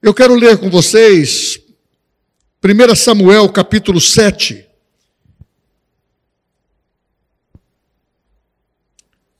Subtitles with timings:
[0.00, 1.60] Eu quero ler com vocês
[2.62, 4.64] 1 Samuel capítulo 7.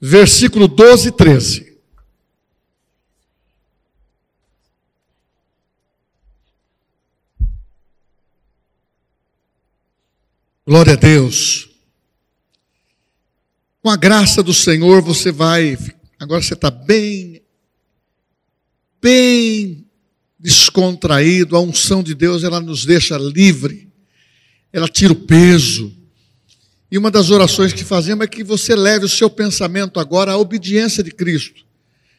[0.01, 1.79] Versículo 12 e 13.
[10.67, 11.71] Glória a Deus.
[13.81, 15.79] Com a graça do Senhor, você vai.
[16.19, 17.43] Agora você está bem,
[19.01, 19.88] bem
[20.39, 23.89] descontraído, a unção de Deus ela nos deixa livre,
[24.73, 25.93] ela tira o peso.
[26.91, 30.39] E uma das orações que fazemos é que você leve o seu pensamento agora à
[30.39, 31.65] obediência de Cristo.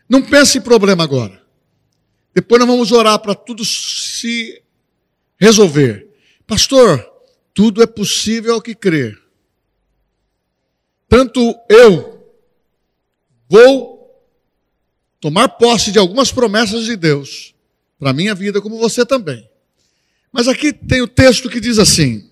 [0.07, 1.41] Não pense em problema agora.
[2.33, 4.61] Depois nós vamos orar para tudo se
[5.37, 6.07] resolver.
[6.45, 7.03] Pastor,
[7.53, 9.19] tudo é possível ao que crer.
[11.07, 12.33] Tanto eu
[13.49, 13.99] vou
[15.19, 17.55] tomar posse de algumas promessas de Deus,
[17.99, 19.47] para a minha vida, como você também.
[20.31, 22.29] Mas aqui tem o texto que diz assim: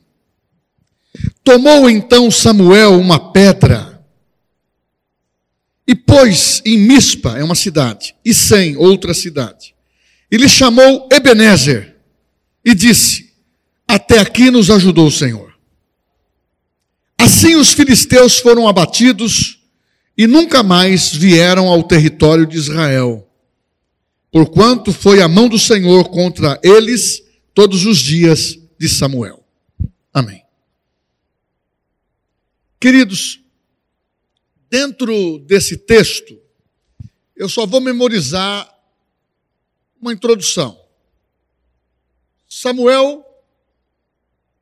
[1.43, 4.01] Tomou então Samuel uma pedra
[5.85, 9.75] e pôs em Mispa, é uma cidade, e sem outra cidade.
[10.31, 11.97] E lhe chamou Ebenezer
[12.63, 13.33] e disse:
[13.87, 15.57] Até aqui nos ajudou o Senhor.
[17.17, 19.59] Assim os filisteus foram abatidos
[20.17, 23.26] e nunca mais vieram ao território de Israel
[24.31, 29.43] porquanto foi a mão do Senhor contra eles todos os dias de Samuel.
[30.13, 30.43] Amém.
[32.79, 33.41] Queridos,
[34.69, 36.39] dentro desse texto,
[37.35, 38.71] eu só vou memorizar
[39.99, 40.79] uma introdução.
[42.47, 43.25] Samuel,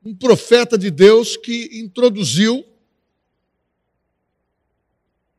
[0.04, 2.66] um profeta de Deus que introduziu,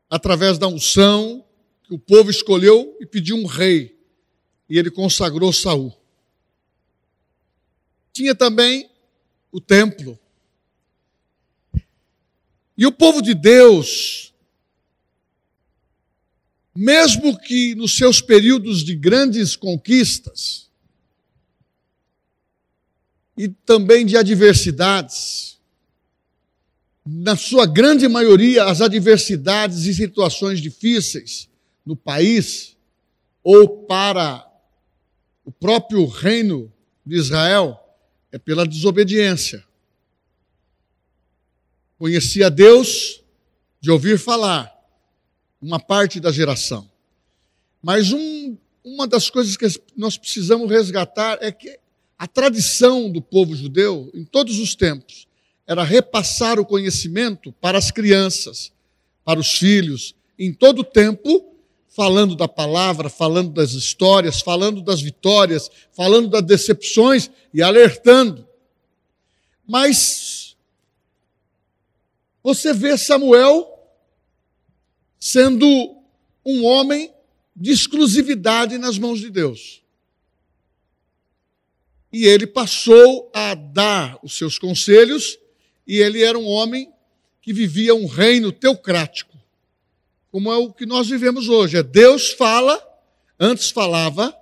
[0.09, 1.43] através da unção,
[1.83, 3.96] que o povo escolheu e pediu um rei
[4.69, 5.95] e ele consagrou Saul.
[8.11, 8.89] Tinha também
[9.51, 10.19] o templo.
[12.77, 14.33] E o povo de Deus,
[16.75, 20.69] mesmo que nos seus períodos de grandes conquistas
[23.35, 25.57] e também de adversidades,
[27.05, 31.47] na sua grande maioria, as adversidades e situações difíceis
[31.85, 32.75] no país
[33.43, 34.46] ou para
[35.47, 36.69] o próprio reino
[37.05, 37.79] de Israel
[38.33, 39.63] é pela desobediência.
[41.97, 43.23] Conhecia Deus
[43.79, 44.69] de ouvir falar,
[45.61, 46.91] uma parte da geração.
[47.81, 49.65] Mas um, uma das coisas que
[49.95, 51.79] nós precisamos resgatar é que
[52.19, 55.29] a tradição do povo judeu, em todos os tempos,
[55.65, 58.73] era repassar o conhecimento para as crianças,
[59.23, 61.56] para os filhos, em todo o tempo,
[61.97, 68.47] falando da palavra, falando das histórias, falando das vitórias, falando das decepções e alertando.
[69.67, 70.55] Mas
[72.43, 73.67] você vê Samuel
[75.19, 75.65] sendo
[76.45, 77.11] um homem
[77.55, 79.81] de exclusividade nas mãos de Deus.
[82.13, 85.39] E ele passou a dar os seus conselhos,
[85.87, 86.93] e ele era um homem
[87.41, 89.36] que vivia um reino teocrático
[90.31, 91.77] como é o que nós vivemos hoje.
[91.77, 92.81] É Deus fala,
[93.39, 94.35] antes falava,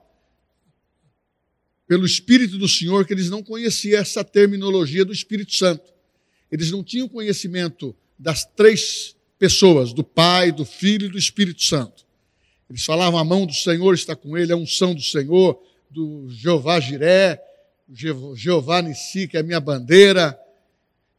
[1.87, 5.93] pelo Espírito do Senhor, que eles não conheciam essa terminologia do Espírito Santo.
[6.51, 12.05] Eles não tinham conhecimento das três pessoas, do Pai, do Filho e do Espírito Santo.
[12.69, 16.79] Eles falavam, a mão do Senhor está com ele, a unção do Senhor, do Jeová
[16.79, 17.39] Jiré,
[18.35, 20.37] Jeová Nissi, que é a minha bandeira,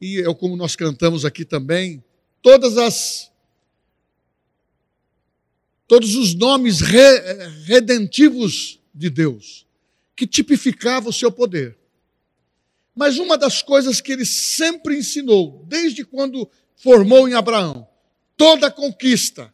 [0.00, 2.02] e é como nós cantamos aqui também,
[2.42, 3.30] todas as
[5.86, 7.18] todos os nomes re,
[7.64, 9.66] redentivos de Deus,
[10.14, 11.76] que tipificavam o seu poder.
[12.94, 17.86] Mas uma das coisas que ele sempre ensinou, desde quando formou em Abraão,
[18.36, 19.52] toda conquista,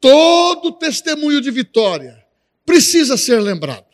[0.00, 2.24] todo testemunho de vitória,
[2.64, 3.86] precisa ser lembrado.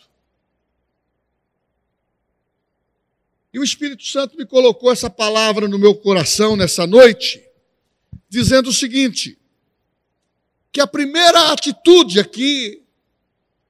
[3.52, 7.44] E o Espírito Santo me colocou essa palavra no meu coração nessa noite,
[8.28, 9.38] dizendo o seguinte:
[10.72, 12.82] que a primeira atitude aqui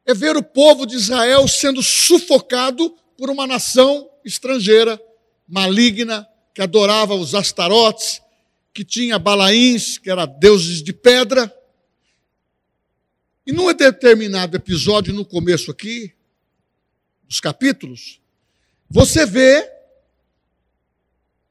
[0.06, 5.02] é ver o povo de Israel sendo sufocado por uma nação estrangeira,
[5.48, 8.22] maligna, que adorava os astarotes,
[8.72, 11.52] que tinha balaíns, que eram deuses de pedra.
[13.44, 16.14] E num determinado episódio, no começo aqui,
[17.24, 18.20] dos capítulos,
[18.88, 19.68] você vê,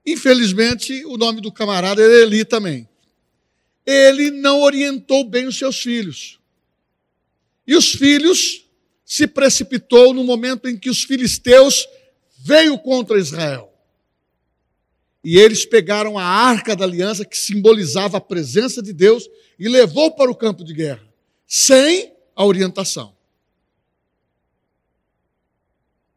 [0.05, 2.87] infelizmente, o nome do camarada era Eli também
[3.91, 6.39] ele não orientou bem os seus filhos.
[7.67, 8.65] E os filhos
[9.05, 11.87] se precipitou no momento em que os filisteus
[12.39, 13.71] veio contra Israel.
[15.23, 19.29] E eles pegaram a arca da aliança, que simbolizava a presença de Deus,
[19.59, 21.07] e levou para o campo de guerra,
[21.45, 23.15] sem a orientação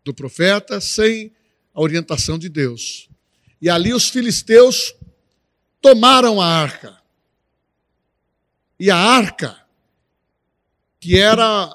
[0.05, 1.33] do profeta, sem
[1.73, 3.09] a orientação de Deus.
[3.61, 4.95] E ali os filisteus
[5.81, 7.03] tomaram a arca.
[8.85, 9.59] E a arca,
[11.01, 11.75] que era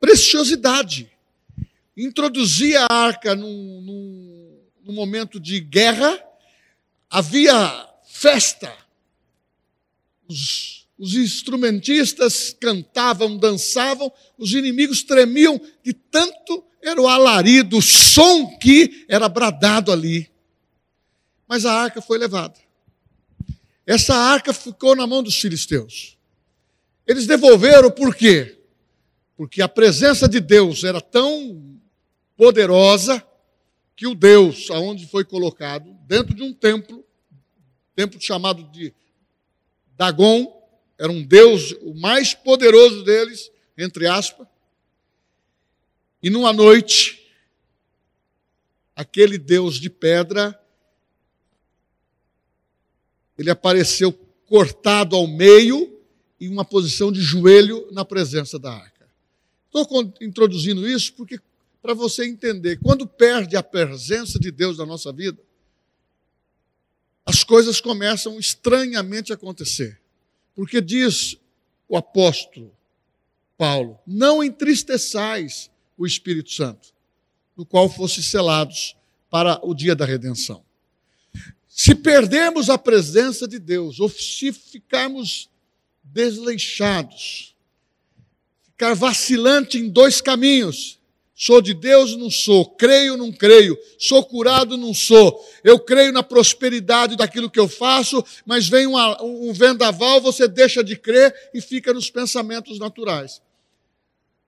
[0.00, 1.08] preciosidade,
[1.96, 6.20] introduzia a arca num, num, num momento de guerra,
[7.08, 8.76] havia festa,
[10.26, 18.58] os, os instrumentistas cantavam, dançavam, os inimigos tremiam de tanto era o alarido, o som
[18.58, 20.28] que era bradado ali.
[21.46, 22.58] Mas a arca foi levada.
[23.86, 26.18] Essa arca ficou na mão dos filisteus.
[27.06, 28.58] Eles devolveram por quê?
[29.36, 31.80] Porque a presença de Deus era tão
[32.36, 33.26] poderosa
[33.96, 37.04] que o Deus, aonde foi colocado, dentro de um templo,
[37.94, 38.94] templo chamado de
[39.96, 40.58] Dagon,
[40.98, 44.46] era um Deus o mais poderoso deles, entre aspas,
[46.22, 47.32] e numa noite,
[48.94, 50.58] aquele Deus de pedra,
[53.38, 54.12] ele apareceu
[54.46, 55.99] cortado ao meio,
[56.40, 59.06] em uma posição de joelho na presença da arca.
[59.66, 61.38] Estou introduzindo isso porque
[61.82, 65.40] para você entender, quando perde a presença de Deus na nossa vida,
[67.24, 70.00] as coisas começam estranhamente a acontecer.
[70.54, 71.36] Porque diz
[71.88, 72.72] o apóstolo
[73.56, 76.94] Paulo: não entristeçais o Espírito Santo,
[77.56, 78.96] no qual fosse selados
[79.28, 80.64] para o dia da redenção.
[81.68, 85.49] Se perdermos a presença de Deus, ou se ficarmos
[86.12, 87.54] desleixados,
[88.64, 91.00] ficar vacilante em dois caminhos,
[91.42, 92.66] Sou de Deus, não sou.
[92.66, 93.74] Creio, não creio.
[93.98, 95.42] Sou curado, não sou.
[95.64, 100.96] Eu creio na prosperidade daquilo que eu faço, mas vem um, vendaval, você deixa de
[100.96, 103.40] crer e fica nos pensamentos naturais.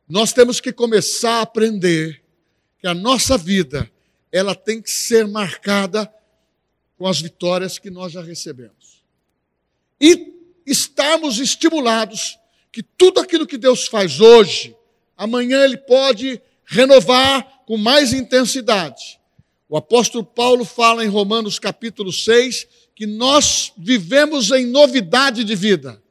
[0.07, 2.23] Nós temos que começar a aprender
[2.79, 3.91] que a nossa vida,
[4.31, 6.13] ela tem que ser marcada
[6.99, 9.03] com as vitórias que nós já recebemos.
[9.99, 10.32] E
[10.67, 12.39] estarmos estimulados
[12.71, 14.75] que tudo aquilo que Deus faz hoje,
[15.17, 19.21] amanhã Ele pode renovar com mais intensidade.
[19.69, 26.03] O apóstolo Paulo fala em Romanos capítulo 6 que nós vivemos em novidade de vida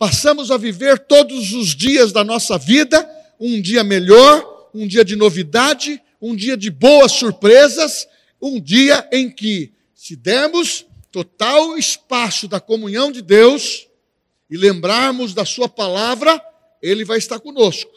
[0.00, 3.06] passamos a viver todos os dias da nossa vida
[3.38, 8.08] um dia melhor, um dia de novidade, um dia de boas surpresas,
[8.40, 13.86] um dia em que, se dermos total espaço da comunhão de Deus
[14.50, 16.42] e lembrarmos da Sua palavra,
[16.82, 17.90] Ele vai estar conosco.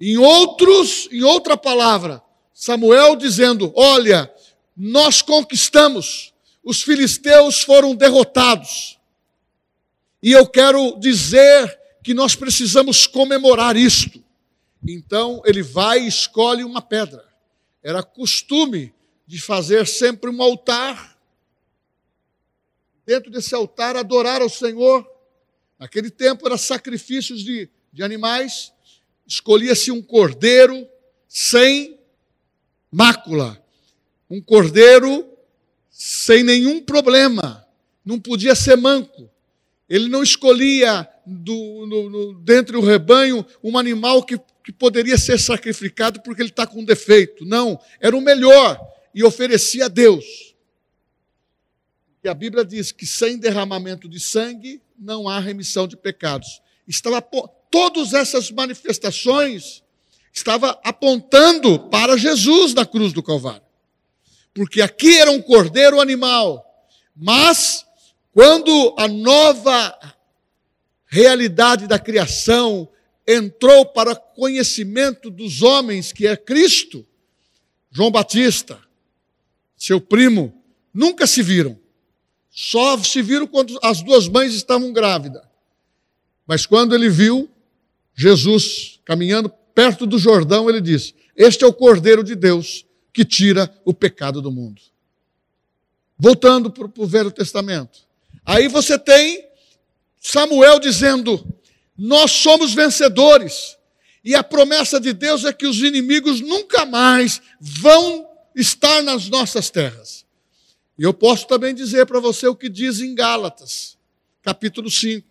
[0.00, 2.22] Em outros, em outra palavra,
[2.52, 4.32] Samuel dizendo: Olha,
[4.76, 8.98] nós conquistamos, os filisteus foram derrotados.
[10.22, 14.22] E eu quero dizer que nós precisamos comemorar isto.
[14.86, 17.24] Então ele vai e escolhe uma pedra.
[17.82, 18.94] Era costume
[19.26, 21.13] de fazer sempre um altar.
[23.06, 25.06] Dentro desse altar, adorar ao Senhor.
[25.78, 28.72] Naquele tempo, eram sacrifícios de, de animais.
[29.26, 30.86] Escolhia-se um cordeiro
[31.28, 31.98] sem
[32.90, 33.62] mácula.
[34.30, 35.28] Um cordeiro
[35.90, 37.66] sem nenhum problema.
[38.04, 39.30] Não podia ser manco.
[39.88, 45.38] Ele não escolhia do, no, no, dentre do rebanho um animal que, que poderia ser
[45.38, 47.44] sacrificado porque ele está com defeito.
[47.44, 48.78] Não, era o melhor
[49.14, 50.53] e oferecia a Deus.
[52.24, 56.62] E a Bíblia diz que sem derramamento de sangue não há remissão de pecados.
[56.88, 59.84] Estava todas essas manifestações
[60.32, 63.62] estava apontando para Jesus na cruz do Calvário.
[64.52, 66.64] Porque aqui era um cordeiro animal,
[67.14, 67.86] mas
[68.32, 69.96] quando a nova
[71.06, 72.88] realidade da criação
[73.26, 77.06] entrou para conhecimento dos homens, que é Cristo,
[77.90, 78.80] João Batista,
[79.76, 81.83] seu primo, nunca se viram.
[82.54, 85.42] Só se viram quando as duas mães estavam grávidas.
[86.46, 87.50] Mas quando ele viu
[88.14, 93.74] Jesus caminhando perto do Jordão, ele disse: Este é o Cordeiro de Deus que tira
[93.84, 94.80] o pecado do mundo.
[96.16, 97.98] Voltando para o Velho Testamento.
[98.46, 99.48] Aí você tem
[100.20, 101.44] Samuel dizendo:
[101.98, 103.76] Nós somos vencedores.
[104.24, 109.70] E a promessa de Deus é que os inimigos nunca mais vão estar nas nossas
[109.70, 110.23] terras.
[110.98, 113.98] E eu posso também dizer para você o que diz em Gálatas,
[114.42, 115.26] capítulo 5,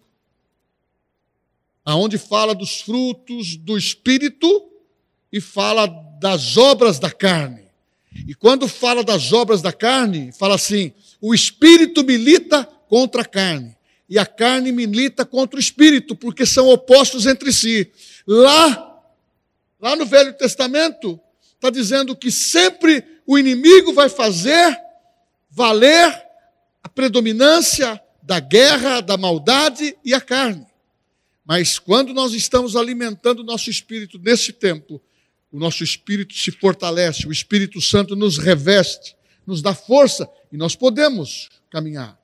[1.85, 4.69] aonde fala dos frutos do espírito
[5.31, 5.87] e fala
[6.19, 7.63] das obras da carne.
[8.27, 13.75] E quando fala das obras da carne, fala assim: o espírito milita contra a carne,
[14.09, 17.89] e a carne milita contra o espírito, porque são opostos entre si.
[18.27, 19.01] Lá,
[19.79, 21.19] lá no Velho Testamento,
[21.55, 24.77] está dizendo que sempre o inimigo vai fazer
[25.55, 26.11] valer
[26.81, 30.65] a predominância da guerra, da maldade e a carne.
[31.45, 35.01] Mas quando nós estamos alimentando o nosso espírito nesse tempo,
[35.51, 40.75] o nosso espírito se fortalece, o Espírito Santo nos reveste, nos dá força e nós
[40.75, 42.17] podemos caminhar.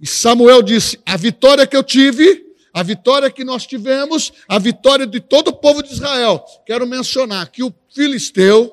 [0.00, 5.06] E Samuel disse: A vitória que eu tive, a vitória que nós tivemos, a vitória
[5.06, 6.44] de todo o povo de Israel.
[6.64, 8.72] Quero mencionar que o filisteu,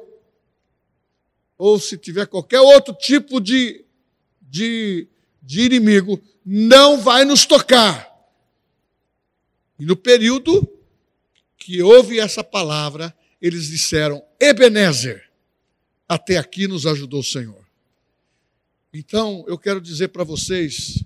[1.61, 3.85] ou se tiver qualquer outro tipo de,
[4.41, 5.07] de,
[5.43, 8.11] de inimigo, não vai nos tocar.
[9.77, 10.67] E no período
[11.59, 15.29] que houve essa palavra, eles disseram: Ebenezer,
[16.09, 17.63] até aqui nos ajudou o Senhor.
[18.91, 21.03] Então, eu quero dizer para vocês: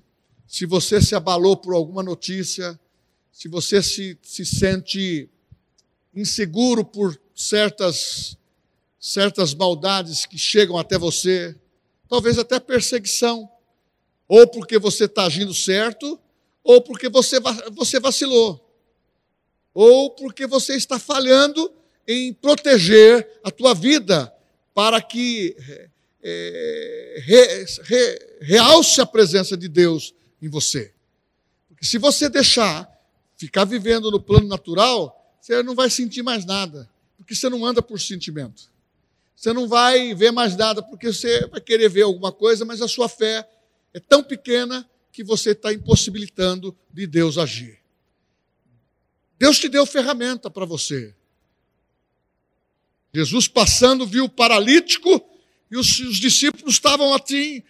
[0.48, 2.80] se você se abalou por alguma notícia,
[3.30, 5.30] se você se, se sente
[6.16, 8.38] inseguro por certas,
[9.06, 11.56] certas maldades que chegam até você,
[12.10, 13.48] talvez até perseguição,
[14.28, 16.20] ou porque você está agindo certo,
[16.64, 17.40] ou porque você,
[17.72, 18.68] você vacilou,
[19.76, 21.72] ou porque você está falhando
[22.08, 24.34] em proteger a tua vida
[24.74, 25.56] para que
[26.24, 30.92] é, re, re, realce a presença de Deus em você.
[31.68, 32.90] Porque se você deixar
[33.38, 37.84] ficar vivendo no plano natural, você não vai sentir mais nada, porque você não anda
[37.84, 38.74] por sentimento.
[39.36, 42.88] Você não vai ver mais nada, porque você vai querer ver alguma coisa, mas a
[42.88, 43.48] sua fé
[43.94, 47.80] é tão pequena que você está impossibilitando de Deus agir.
[49.38, 51.14] Deus te deu ferramenta para você.
[53.14, 55.24] Jesus passando viu o paralítico
[55.72, 57.64] e os, os discípulos estavam assim,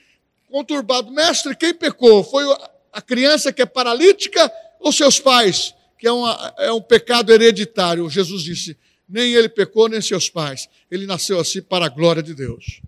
[0.49, 1.13] conturbados.
[1.13, 2.23] Mestre, quem pecou?
[2.23, 2.43] Foi
[2.91, 5.73] a criança que é paralítica ou seus pais?
[5.99, 8.09] Que é, uma, é um pecado hereditário.
[8.09, 10.67] Jesus disse: nem ele pecou, nem seus pais.
[10.89, 12.81] Ele nasceu assim para a glória de Deus.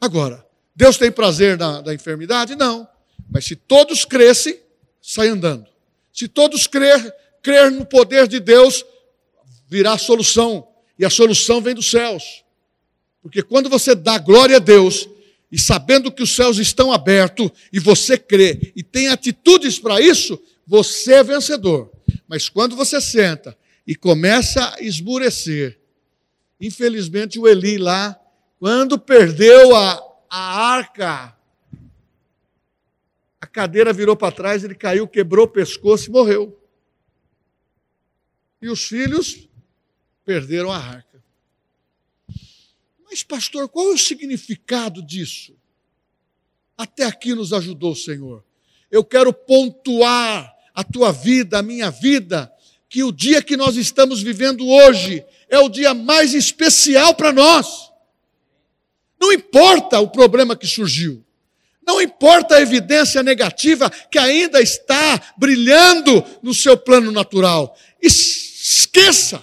[0.00, 2.56] Agora, Deus tem prazer na, na enfermidade?
[2.56, 2.88] Não.
[3.30, 4.58] Mas se todos crescem,
[5.00, 5.66] sai andando.
[6.12, 8.84] Se todos crer, crer no poder de Deus,
[9.68, 10.68] virá solução.
[10.98, 12.44] E a solução vem dos céus.
[13.22, 15.08] Porque quando você dá glória a Deus,
[15.50, 20.42] e sabendo que os céus estão abertos, e você crê, e tem atitudes para isso,
[20.66, 21.90] você é vencedor.
[22.26, 25.80] Mas quando você senta e começa a esmurecer,
[26.60, 28.18] infelizmente o Eli lá,
[28.58, 31.36] quando perdeu a, a arca,
[33.40, 36.58] a cadeira virou para trás, ele caiu, quebrou o pescoço e morreu.
[38.60, 39.48] E os filhos
[40.24, 41.22] perderam a arca.
[43.04, 45.56] Mas, pastor, qual é o significado disso?
[46.78, 48.44] Até aqui nos ajudou o Senhor.
[48.90, 52.50] Eu quero pontuar a tua vida, a minha vida,
[52.92, 57.90] que o dia que nós estamos vivendo hoje é o dia mais especial para nós.
[59.18, 61.24] Não importa o problema que surgiu,
[61.86, 69.42] não importa a evidência negativa que ainda está brilhando no seu plano natural, esqueça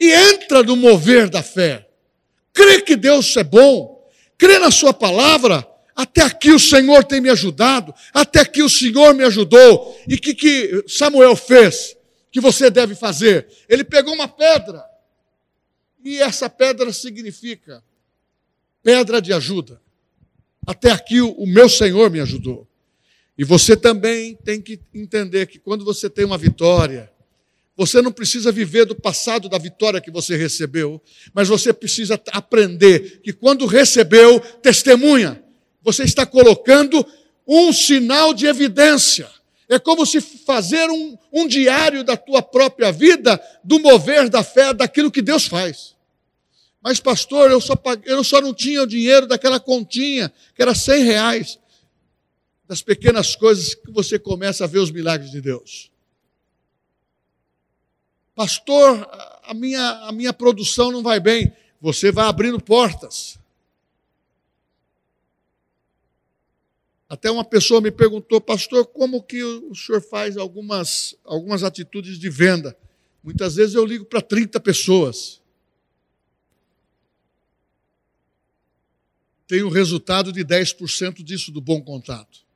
[0.00, 1.86] e entra no mover da fé.
[2.50, 4.08] Crê que Deus é bom,
[4.38, 5.68] crê na Sua palavra.
[5.94, 10.00] Até aqui o Senhor tem me ajudado, até aqui o Senhor me ajudou.
[10.08, 11.99] E o que, que Samuel fez?
[12.30, 13.48] Que você deve fazer?
[13.68, 14.84] Ele pegou uma pedra,
[16.04, 17.82] e essa pedra significa
[18.82, 19.80] pedra de ajuda.
[20.66, 22.66] Até aqui o, meu Senhor me ajudou.
[23.36, 27.10] E você também tem que entender que quando você tem uma vitória,
[27.76, 31.00] você não precisa viver do passado da vitória que você recebeu,
[31.32, 35.42] mas você precisa aprender que quando recebeu, testemunha.
[35.82, 37.06] Você está colocando
[37.46, 39.30] um sinal de evidência.
[39.70, 44.74] É como se fazer um, um diário da tua própria vida, do mover da fé,
[44.74, 45.94] daquilo que Deus faz.
[46.82, 50.74] Mas, pastor, eu só, paguei, eu só não tinha o dinheiro daquela continha, que era
[50.74, 51.58] 100 reais.
[52.66, 55.90] Das pequenas coisas que você começa a ver os milagres de Deus.
[58.34, 59.08] Pastor,
[59.44, 61.52] a minha, a minha produção não vai bem.
[61.80, 63.39] Você vai abrindo portas.
[67.10, 72.30] Até uma pessoa me perguntou, pastor, como que o senhor faz algumas, algumas atitudes de
[72.30, 72.76] venda?
[73.20, 75.42] Muitas vezes eu ligo para 30 pessoas.
[79.48, 82.46] Tenho o resultado de 10% disso do bom contato.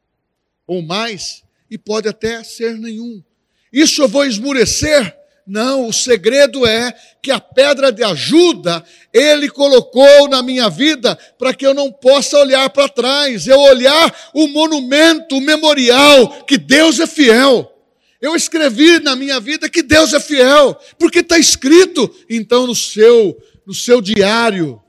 [0.69, 3.25] Ou mais, e pode até ser nenhum.
[3.73, 8.83] Isso eu vou esmurecer Não, o segredo é que a pedra de ajuda
[9.13, 14.31] ele colocou na minha vida para que eu não possa olhar para trás, eu olhar
[14.33, 17.71] o monumento, o memorial que Deus é fiel.
[18.23, 23.37] Eu escrevi na minha vida que Deus é fiel, porque está escrito então no seu
[23.67, 24.84] no seu diário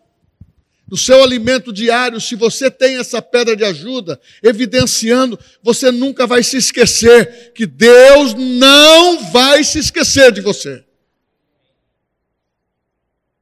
[0.88, 6.44] no seu alimento diário, se você tem essa pedra de ajuda, evidenciando, você nunca vai
[6.44, 10.84] se esquecer que Deus não vai se esquecer de você.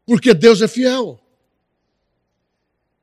[0.05, 1.19] Porque Deus é fiel.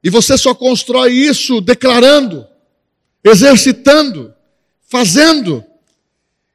[0.03, 2.47] E você só constrói isso declarando,
[3.23, 4.35] exercitando,
[4.89, 5.63] fazendo.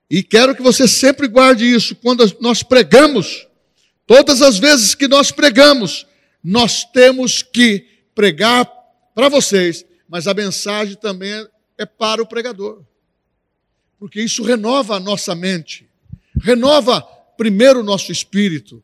[0.09, 3.47] E quero que você sempre guarde isso quando nós pregamos.
[4.07, 6.07] Todas as vezes que nós pregamos,
[6.47, 8.71] nós temos que pregar
[9.15, 12.83] para vocês, mas a mensagem também é para o pregador.
[13.97, 15.89] Porque isso renova a nossa mente,
[16.39, 17.01] renova
[17.35, 18.83] primeiro o nosso espírito.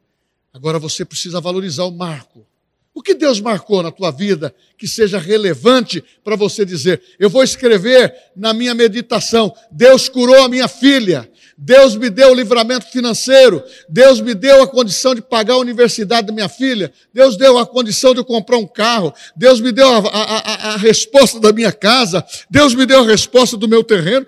[0.51, 2.48] Agora você precisa valorizar o marco.
[2.96, 7.00] O que Deus marcou na tua vida que seja relevante para você dizer?
[7.20, 11.31] Eu vou escrever na minha meditação: Deus curou a minha filha,
[11.63, 16.25] Deus me deu o livramento financeiro, Deus me deu a condição de pagar a universidade
[16.25, 19.88] da minha filha, Deus deu a condição de eu comprar um carro, Deus me deu
[19.88, 23.84] a, a, a, a resposta da minha casa, Deus me deu a resposta do meu
[23.84, 24.25] terreno.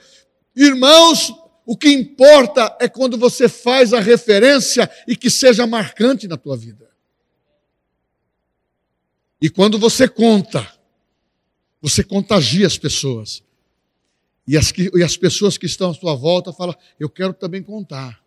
[0.56, 1.34] Irmãos,
[1.66, 6.56] o que importa é quando você faz a referência e que seja marcante na tua
[6.56, 6.88] vida.
[9.42, 10.72] E quando você conta,
[11.82, 13.42] você contagia as pessoas.
[14.48, 17.64] E as, que, e as pessoas que estão à sua volta falam: Eu quero também
[17.64, 18.22] contar.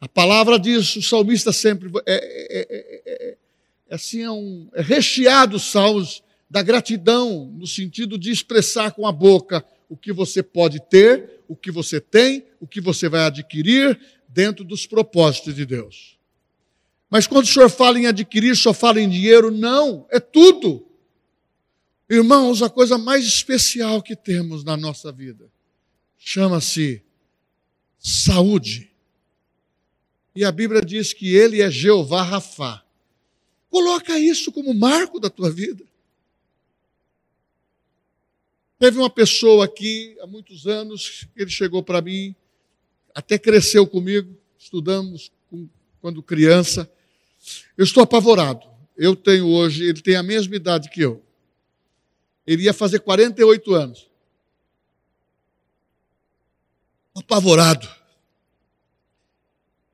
[0.00, 3.36] A palavra diz, o salmista sempre é, é, é,
[3.88, 9.06] é assim, é, um, é recheado os salmos da gratidão, no sentido de expressar com
[9.06, 13.22] a boca o que você pode ter, o que você tem, o que você vai
[13.22, 16.16] adquirir dentro dos propósitos de Deus.
[17.10, 19.50] Mas quando o senhor fala em adquirir, só fala em dinheiro?
[19.50, 20.86] Não, é tudo.
[22.10, 25.50] Irmãos, a coisa mais especial que temos na nossa vida
[26.16, 27.02] chama-se
[27.98, 28.90] saúde.
[30.34, 32.82] E a Bíblia diz que ele é Jeová Rafá.
[33.68, 35.84] Coloca isso como marco da tua vida.
[38.78, 42.34] Teve uma pessoa aqui há muitos anos, ele chegou para mim,
[43.12, 45.68] até cresceu comigo, estudamos com,
[46.00, 46.90] quando criança.
[47.76, 48.66] Eu estou apavorado.
[48.96, 51.22] Eu tenho hoje, ele tem a mesma idade que eu.
[52.48, 54.08] Ele ia fazer 48 anos.
[57.14, 57.86] Apavorado.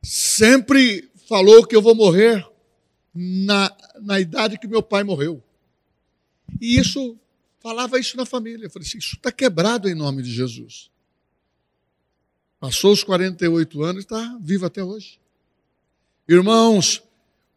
[0.00, 2.48] Sempre falou que eu vou morrer
[3.12, 5.42] na, na idade que meu pai morreu.
[6.60, 7.18] E isso,
[7.58, 8.66] falava isso na família.
[8.66, 10.92] Eu falei assim: isso está quebrado em nome de Jesus.
[12.60, 15.18] Passou os 48 anos e está vivo até hoje.
[16.28, 17.02] Irmãos,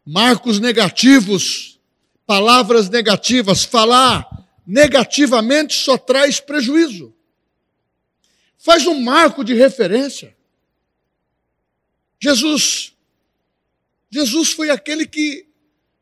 [0.04, 1.78] marcos negativos,
[2.26, 4.37] palavras negativas, falar
[4.68, 7.14] negativamente só traz prejuízo.
[8.58, 10.36] Faz um marco de referência.
[12.20, 12.94] Jesus,
[14.10, 15.48] Jesus foi aquele que,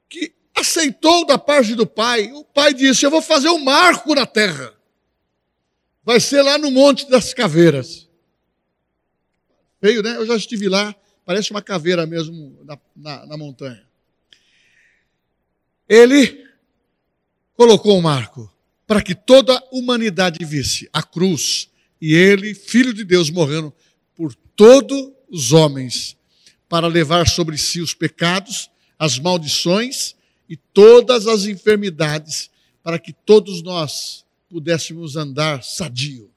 [0.09, 2.33] que aceitou da parte do Pai.
[2.33, 4.75] O Pai disse: Eu vou fazer um marco na terra.
[6.03, 8.09] Vai ser lá no Monte das Caveiras.
[9.81, 10.17] Feio, né?
[10.17, 13.87] Eu já estive lá, parece uma caveira mesmo na, na, na montanha.
[15.89, 16.45] Ele
[17.55, 18.56] colocou um marco
[18.87, 21.69] para que toda a humanidade visse a cruz
[22.01, 23.73] e ele, filho de Deus, morrendo
[24.15, 26.17] por todos os homens,
[26.69, 30.15] para levar sobre si os pecados, as maldições
[30.49, 32.51] e todas as enfermidades,
[32.83, 36.31] para que todos nós pudéssemos andar sadio.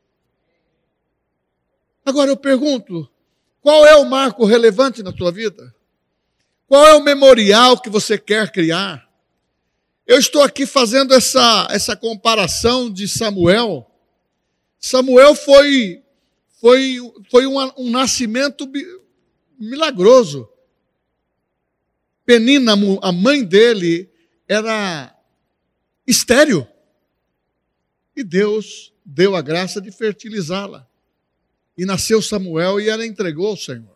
[2.05, 3.09] Agora eu pergunto:
[3.61, 5.73] qual é o marco relevante na tua vida?
[6.67, 9.08] Qual é o memorial que você quer criar?
[10.09, 13.87] Eu estou aqui fazendo essa, essa comparação de Samuel.
[14.79, 16.03] Samuel foi,
[16.59, 16.97] foi,
[17.29, 18.67] foi um, nascimento
[19.59, 20.49] milagroso.
[22.25, 24.09] Penina, a mãe dele,
[24.47, 25.15] era
[26.07, 26.67] estéreo.
[28.15, 30.89] E Deus deu a graça de fertilizá-la.
[31.77, 33.95] E nasceu Samuel e ela entregou ao Senhor.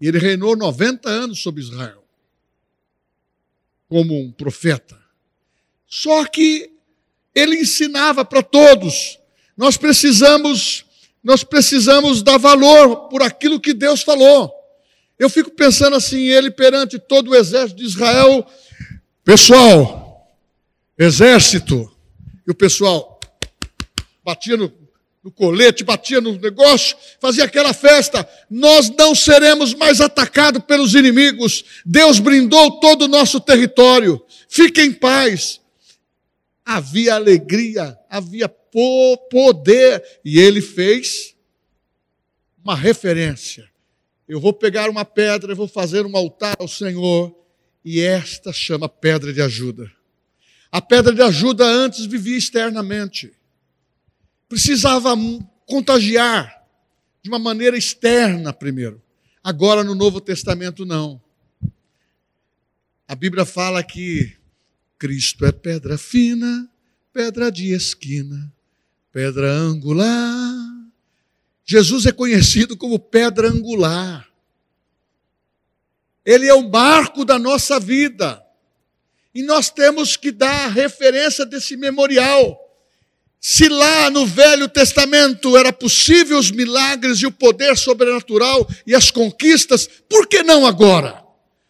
[0.00, 2.05] E ele reinou 90 anos sobre Israel
[3.88, 4.98] como um profeta.
[5.86, 6.70] Só que
[7.34, 9.18] ele ensinava para todos.
[9.56, 10.84] Nós precisamos
[11.26, 14.54] nós precisamos dar valor por aquilo que Deus falou.
[15.18, 18.46] Eu fico pensando assim, ele perante todo o exército de Israel,
[19.24, 20.38] pessoal,
[20.96, 21.92] exército,
[22.46, 23.18] e o pessoal
[24.24, 24.72] batia no,
[25.26, 28.28] no colete, batia no negócio, fazia aquela festa.
[28.48, 31.64] Nós não seremos mais atacados pelos inimigos.
[31.84, 34.24] Deus brindou todo o nosso território.
[34.48, 35.60] Fique em paz.
[36.64, 41.34] Havia alegria, havia poder, e ele fez
[42.62, 43.68] uma referência.
[44.28, 47.36] Eu vou pegar uma pedra, eu vou fazer um altar ao Senhor,
[47.84, 49.90] e esta chama pedra de ajuda.
[50.70, 53.32] A pedra de ajuda antes vivia externamente.
[54.48, 55.14] Precisava
[55.66, 56.64] contagiar
[57.22, 59.02] de uma maneira externa primeiro.
[59.42, 61.20] Agora no Novo Testamento não.
[63.08, 64.36] A Bíblia fala que
[64.98, 66.70] Cristo é pedra fina,
[67.12, 68.52] pedra de esquina,
[69.12, 70.54] pedra angular.
[71.64, 74.28] Jesus é conhecido como pedra angular.
[76.24, 78.44] Ele é o marco da nossa vida.
[79.34, 82.65] E nós temos que dar a referência desse memorial.
[83.40, 89.10] Se lá no Velho Testamento era possível os milagres e o poder sobrenatural e as
[89.10, 91.24] conquistas, por que não agora?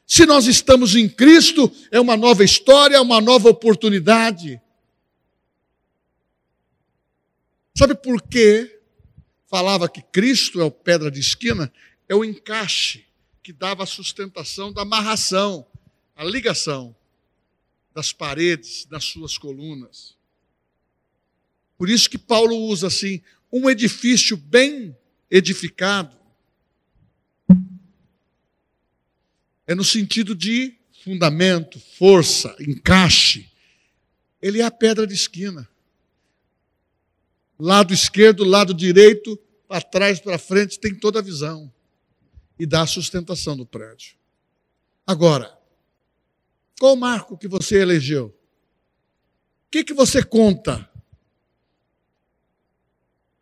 [0.07, 4.61] Se nós estamos em Cristo, é uma nova história, uma nova oportunidade.
[7.76, 8.81] Sabe por que
[9.48, 11.70] falava que Cristo é o pedra de esquina?
[12.09, 13.05] É o encaixe
[13.42, 15.66] que dava a sustentação da amarração,
[16.14, 16.96] a ligação
[17.94, 20.15] das paredes, das suas colunas.
[21.76, 24.96] Por isso que Paulo usa assim, um edifício bem
[25.30, 26.16] edificado.
[29.66, 33.50] É no sentido de fundamento, força, encaixe.
[34.40, 35.68] Ele é a pedra de esquina.
[37.58, 41.72] Lado esquerdo, lado direito, para trás, para frente, tem toda a visão.
[42.58, 44.16] E dá a sustentação do prédio.
[45.06, 45.56] Agora,
[46.78, 48.26] qual o marco que você elegeu?
[48.26, 50.88] O que, que você conta?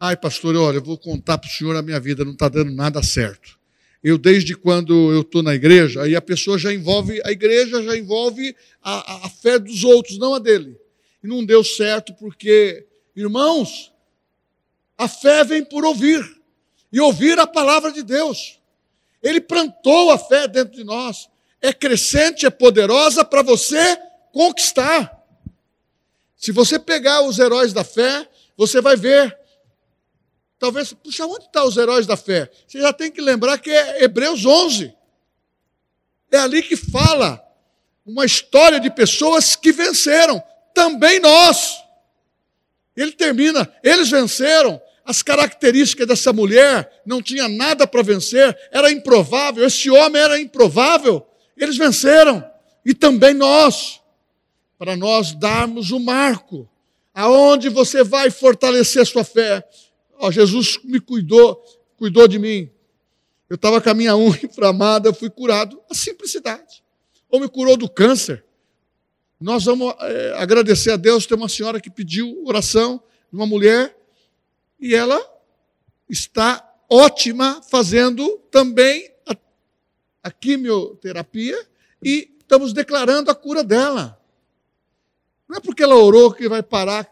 [0.06, 2.70] Ai, pastor, olha, eu vou contar para o senhor a minha vida, não está dando
[2.70, 3.58] nada certo.
[4.02, 7.96] Eu, desde quando eu estou na igreja, aí a pessoa já envolve, a igreja já
[7.96, 10.78] envolve a, a, a fé dos outros, não a dele.
[11.22, 12.86] E não deu certo porque,
[13.16, 13.94] irmãos,
[14.98, 16.22] a fé vem por ouvir,
[16.92, 18.60] e ouvir a palavra de Deus.
[19.22, 21.30] Ele plantou a fé dentro de nós
[21.62, 23.96] é crescente, é poderosa para você
[24.34, 25.18] conquistar.
[26.36, 29.43] Se você pegar os heróis da fé, você vai ver.
[30.64, 32.50] Talvez, puxa, onde estão tá os heróis da fé?
[32.66, 34.94] Você já tem que lembrar que é Hebreus 11.
[36.32, 37.38] É ali que fala
[38.06, 41.76] uma história de pessoas que venceram, também nós.
[42.96, 49.66] Ele termina, eles venceram, as características dessa mulher não tinha nada para vencer, era improvável,
[49.66, 51.26] esse homem era improvável,
[51.58, 52.42] eles venceram.
[52.86, 54.00] E também nós.
[54.78, 56.66] Para nós darmos o marco.
[57.12, 59.62] Aonde você vai fortalecer sua fé?
[60.26, 61.62] Oh, Jesus me cuidou,
[61.98, 62.70] cuidou de mim.
[63.46, 65.78] Eu estava com a minha unha inflamada, eu fui curado.
[65.90, 66.82] A simplicidade.
[67.28, 68.42] Ou me curou do câncer.
[69.38, 71.26] Nós vamos é, agradecer a Deus.
[71.26, 73.94] Tem uma senhora que pediu oração, uma mulher,
[74.80, 75.20] e ela
[76.08, 79.12] está ótima fazendo também
[80.22, 81.68] a quimioterapia
[82.02, 84.18] e estamos declarando a cura dela.
[85.46, 87.06] Não é porque ela orou que vai parar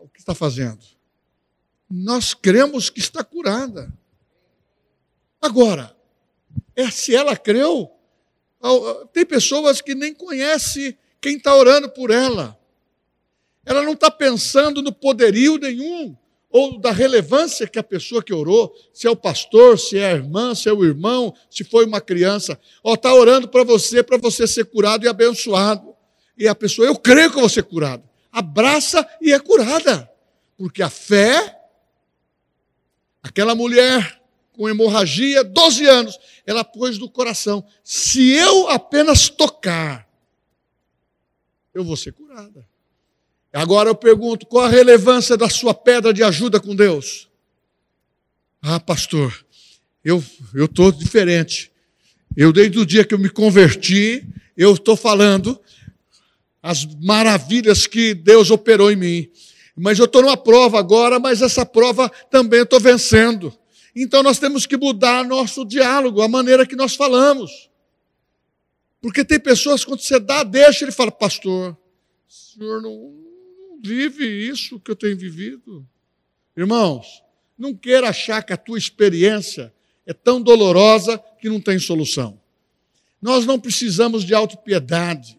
[0.00, 0.97] o que está fazendo.
[1.90, 3.92] Nós cremos que está curada.
[5.40, 5.96] Agora,
[6.76, 7.90] é se ela creu,
[9.12, 12.58] tem pessoas que nem conhecem quem está orando por ela.
[13.64, 16.16] Ela não está pensando no poderio nenhum
[16.50, 20.14] ou da relevância que a pessoa que orou, se é o pastor, se é a
[20.14, 24.46] irmã, se é o irmão, se foi uma criança, está orando para você, para você
[24.46, 25.94] ser curado e abençoado.
[26.36, 28.02] E a pessoa, eu creio que eu vou ser curado.
[28.32, 30.10] Abraça e é curada.
[30.56, 31.57] Porque a fé,
[33.22, 34.20] aquela mulher
[34.52, 40.08] com hemorragia, 12 anos, ela pôs no coração: se eu apenas tocar,
[41.72, 42.66] eu vou ser curada.
[43.52, 47.28] Agora eu pergunto: qual a relevância da sua pedra de ajuda com Deus?
[48.60, 49.44] Ah, pastor,
[50.04, 50.22] eu
[50.54, 51.70] estou diferente.
[52.36, 54.26] Eu, desde o dia que eu me converti,
[54.56, 55.60] eu estou falando
[56.62, 59.30] as maravilhas que Deus operou em mim.
[59.78, 63.56] Mas eu estou numa prova agora, mas essa prova também estou vencendo.
[63.94, 67.70] Então nós temos que mudar nosso diálogo, a maneira que nós falamos.
[69.00, 71.76] Porque tem pessoas, quando você dá, deixa, ele fala, pastor,
[72.28, 73.14] o senhor não,
[73.82, 75.86] vive isso que eu tenho vivido.
[76.56, 77.22] Irmãos,
[77.56, 79.72] não queira achar que a tua experiência
[80.04, 82.40] é tão dolorosa que não tem solução.
[83.22, 85.37] Nós não precisamos de autopiedade.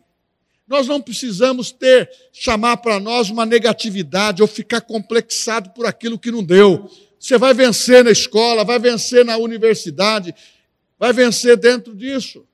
[0.70, 6.30] Nós não precisamos ter, chamar para nós uma negatividade ou ficar complexado por aquilo que
[6.30, 6.88] não deu.
[7.20, 10.34] Você vai vencer na escola, vai vencer na universidade,
[11.00, 12.46] vai vencer dentro disso.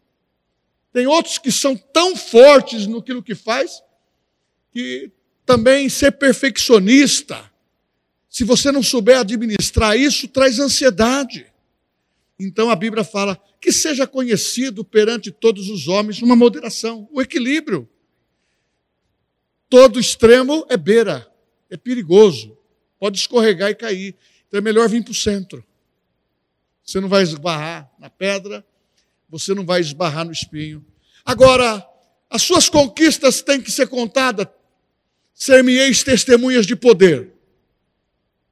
[0.93, 3.84] Tem outros que são tão fortes no que faz
[4.71, 5.12] que
[5.45, 7.51] também ser perfeccionista,
[8.30, 11.45] se você não souber administrar isso, traz ansiedade.
[12.38, 17.89] Então a Bíblia fala que seja conhecido perante todos os homens uma moderação, o equilíbrio.
[19.69, 21.28] Todo extremo é beira,
[21.69, 22.58] é perigoso,
[22.99, 24.15] pode escorregar e cair.
[24.47, 25.63] Então é melhor vir para o centro.
[26.84, 28.65] Você não vai esbarrar na pedra,
[29.28, 30.86] você não vai esbarrar no espinho.
[31.25, 31.86] Agora,
[32.30, 34.47] as suas conquistas têm que ser contadas.
[35.34, 37.34] Ser-me-eis testemunhas de poder.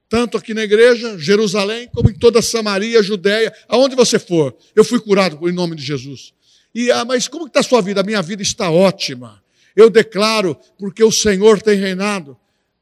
[0.09, 4.55] Tanto aqui na igreja, Jerusalém, como em toda Samaria, Judéia, aonde você for.
[4.75, 6.33] Eu fui curado em nome de Jesus.
[6.73, 8.01] E, ah, mas como está a sua vida?
[8.01, 9.42] A minha vida está ótima.
[9.75, 12.37] Eu declaro, porque o Senhor tem reinado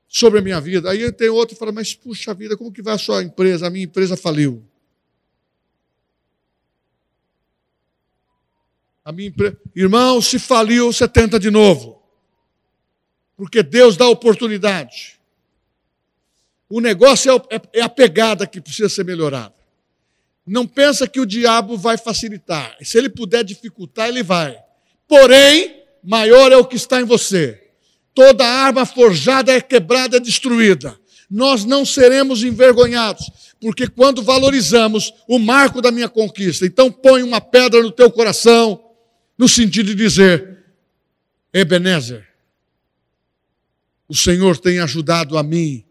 [0.08, 0.91] sobre a minha vida.
[0.91, 3.67] Aí tem outro que fala, mas puxa vida, como que vai a sua empresa?
[3.67, 4.63] A minha empresa faliu.
[9.06, 9.58] A minha empresa.
[9.75, 12.01] Irmão, se faliu, você tenta de novo.
[13.38, 15.19] Porque Deus dá oportunidade.
[16.69, 19.56] O negócio é, é, é a pegada que precisa ser melhorada.
[20.45, 22.75] Não pensa que o diabo vai facilitar.
[22.82, 24.58] Se ele puder dificultar, ele vai.
[25.08, 27.61] Porém, maior é o que está em você.
[28.13, 30.99] Toda arma forjada é quebrada, é destruída.
[31.29, 37.39] Nós não seremos envergonhados, porque quando valorizamos o marco da minha conquista, então põe uma
[37.39, 38.83] pedra no teu coração,
[39.37, 40.65] no sentido de dizer:
[41.53, 42.27] Ebenezer,
[44.09, 45.85] o Senhor tem ajudado a mim,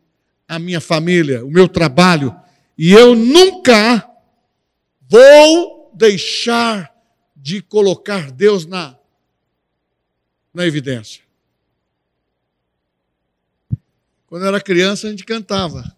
[0.46, 2.36] a minha família, o meu trabalho,
[2.76, 4.06] e eu nunca
[5.08, 6.94] vou deixar
[7.34, 8.99] de colocar Deus na,
[10.52, 11.22] na evidência.
[14.26, 15.96] Quando era criança, a gente cantava.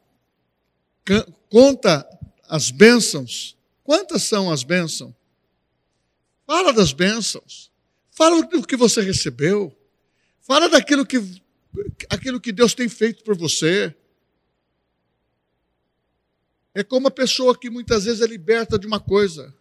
[1.50, 2.08] Conta
[2.48, 3.56] as bênçãos.
[3.84, 5.12] Quantas são as bênçãos?
[6.46, 7.70] Fala das bênçãos.
[8.10, 9.76] Fala do que você recebeu.
[10.40, 11.16] Fala daquilo que,
[12.08, 13.94] aquilo que Deus tem feito por você.
[16.74, 19.54] É como a pessoa que muitas vezes é liberta de uma coisa.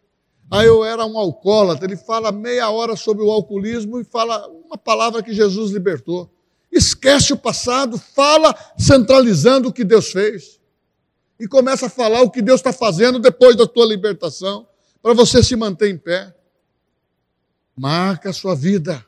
[0.52, 4.78] Aí eu era um alcoólatra, ele fala meia hora sobre o alcoolismo e fala uma
[4.78, 6.30] palavra que Jesus libertou.
[6.70, 10.60] Esquece o passado, fala centralizando o que Deus fez.
[11.40, 14.68] E começa a falar o que Deus está fazendo depois da tua libertação,
[15.02, 16.36] para você se manter em pé.
[17.74, 19.06] Marca a sua vida,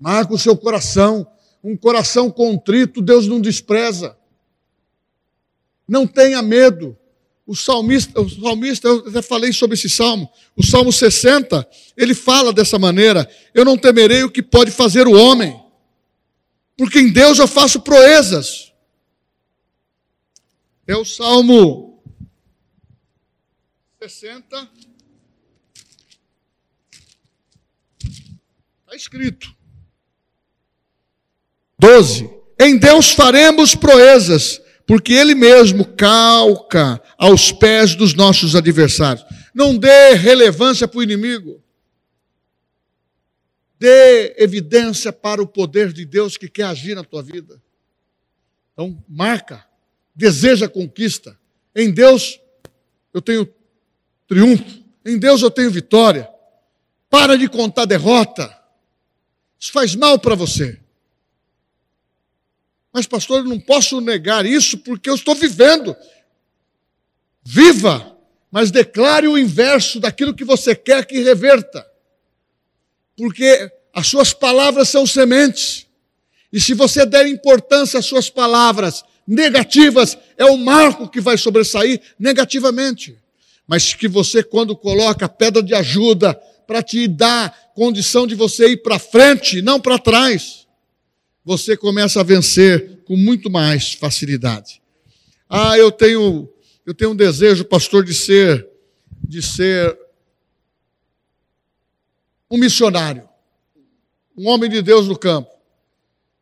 [0.00, 1.26] marca o seu coração.
[1.62, 4.16] Um coração contrito, Deus não despreza.
[5.86, 6.96] Não tenha medo.
[7.46, 12.52] O salmista, o salmista, eu até falei sobre esse salmo, o salmo 60, ele fala
[12.52, 15.60] dessa maneira: Eu não temerei o que pode fazer o homem,
[16.76, 18.72] porque em Deus eu faço proezas.
[20.86, 22.02] É o salmo
[24.00, 24.70] 60,
[28.94, 29.54] Está escrito.
[31.78, 32.30] 12.
[32.60, 39.24] Em Deus faremos proezas, porque Ele mesmo calca aos pés dos nossos adversários.
[39.54, 41.62] Não dê relevância para o inimigo.
[43.78, 47.60] Dê evidência para o poder de Deus que quer agir na tua vida.
[48.72, 49.64] Então, marca,
[50.14, 51.38] deseja conquista.
[51.74, 52.40] Em Deus
[53.12, 53.48] eu tenho
[54.26, 54.84] triunfo.
[55.04, 56.28] Em Deus eu tenho vitória.
[57.08, 58.54] Para de contar derrota.
[59.58, 60.78] Isso faz mal para você.
[62.94, 65.96] Mas, pastor, eu não posso negar isso porque eu estou vivendo.
[67.42, 68.16] Viva,
[68.52, 71.84] mas declare o inverso daquilo que você quer que reverta.
[73.16, 75.88] Porque as suas palavras são sementes.
[76.52, 82.00] E se você der importância às suas palavras negativas, é o marco que vai sobressair
[82.16, 83.18] negativamente.
[83.66, 86.32] Mas que você, quando coloca pedra de ajuda,
[86.64, 90.63] para te dar condição de você ir para frente, não para trás.
[91.44, 94.80] Você começa a vencer com muito mais facilidade.
[95.48, 96.48] Ah, eu tenho
[96.86, 98.66] eu tenho um desejo, pastor, de ser
[99.22, 99.98] de ser
[102.50, 103.28] um missionário,
[104.36, 105.50] um homem de Deus no campo.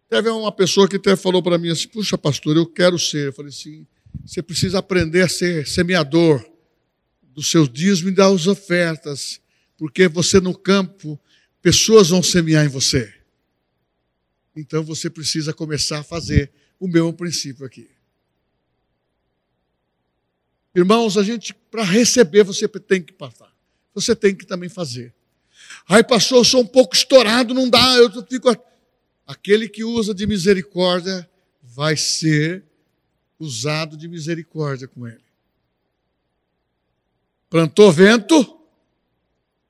[0.09, 3.29] Teve uma pessoa que até falou para mim assim: Puxa, pastor, eu quero ser.
[3.29, 3.87] Eu falei assim:
[4.25, 6.45] Você precisa aprender a ser semeador
[7.23, 9.43] dos seus dízimos e das ofertas
[9.83, 11.21] porque você no campo,
[11.61, 13.13] pessoas vão semear em você.
[14.55, 17.89] Então você precisa começar a fazer o mesmo princípio aqui.
[20.75, 23.53] Irmãos, a gente, para receber, você tem que passar.
[23.95, 25.15] Você tem que também fazer.
[25.87, 28.49] Aí, pastor, eu sou um pouco estourado, não dá, eu fico.
[29.27, 31.29] aquele que usa de misericórdia
[31.63, 32.65] vai ser
[33.39, 35.25] usado de misericórdia com ele.
[37.51, 38.61] Plantou vento,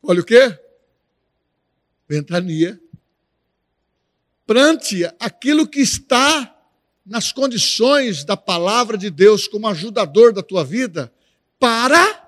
[0.02, 0.58] olha o quê?
[2.08, 2.81] Ventania.
[4.46, 6.54] Plante aquilo que está
[7.04, 11.12] nas condições da palavra de Deus como ajudador da tua vida
[11.58, 12.22] para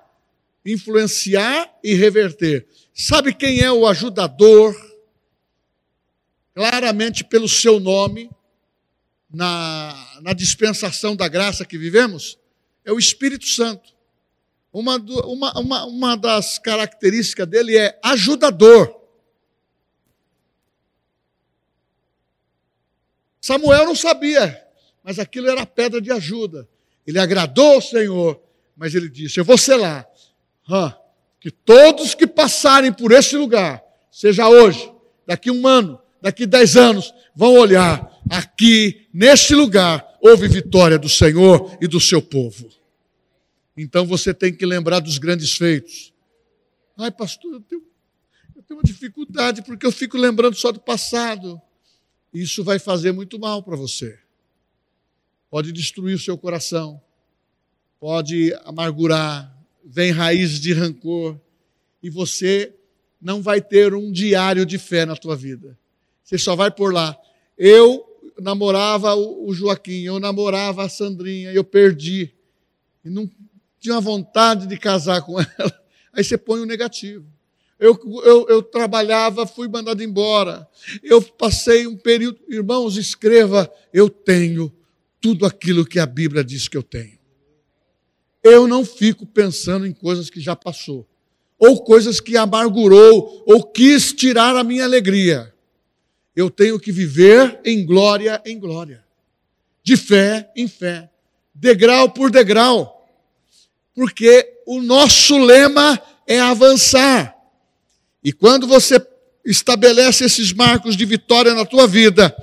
[0.65, 2.67] influenciar e reverter.
[2.93, 4.75] Sabe quem é o ajudador?
[6.53, 8.29] Claramente pelo seu nome,
[9.29, 12.37] na, na dispensação da graça que vivemos,
[12.85, 13.93] é o Espírito Santo.
[14.71, 19.04] Uma, uma, uma, uma das características dele é ajudador.
[23.45, 24.59] Samuel não sabia,
[25.03, 26.67] mas aquilo era pedra de ajuda.
[27.05, 28.41] Ele agradou ao Senhor,
[28.75, 30.03] mas ele disse: Eu vou selar.
[31.39, 34.91] que todos que passarem por esse lugar, seja hoje,
[35.27, 41.77] daqui um ano, daqui dez anos, vão olhar aqui, neste lugar, houve vitória do Senhor
[41.79, 42.67] e do seu povo.
[43.77, 46.11] Então você tem que lembrar dos grandes feitos.
[46.97, 47.83] Ai, pastor, eu tenho,
[48.55, 51.61] eu tenho uma dificuldade porque eu fico lembrando só do passado.
[52.35, 54.19] Isso vai fazer muito mal para você.
[55.49, 57.01] Pode destruir o seu coração,
[57.97, 61.39] pode amargurar, vem raízes de rancor,
[62.03, 62.75] e você
[63.21, 65.79] não vai ter um diário de fé na tua vida.
[66.25, 67.17] Você só vai por lá.
[67.57, 68.05] Eu
[68.37, 72.33] namorava o Joaquim, eu namorava a Sandrinha, eu perdi.
[73.05, 73.31] E não
[73.79, 75.83] tinha vontade de casar com ela.
[76.11, 77.25] Aí você põe o negativo.
[77.85, 80.67] Eu, eu, eu, trabalhava, fui mandado embora.
[81.03, 82.39] Eu passei um período.
[82.49, 84.73] Irmãos, escreva: eu tenho
[85.21, 87.19] tudo aquilo que a Bíblia diz que eu tenho.
[88.43, 91.07] Eu não fico pensando em coisas que já passou,
[91.57, 95.55] ou coisas que amargurou, ou quis tirar a minha alegria
[96.35, 99.03] eu tenho que viver em glória em glória,
[99.81, 101.09] de fé em fé,
[101.53, 103.07] degrau por degrau,
[103.93, 107.34] porque o nosso lema é avançar.
[108.25, 108.95] E quando você
[109.45, 112.35] estabelece esses marcos de vitória na tua vida,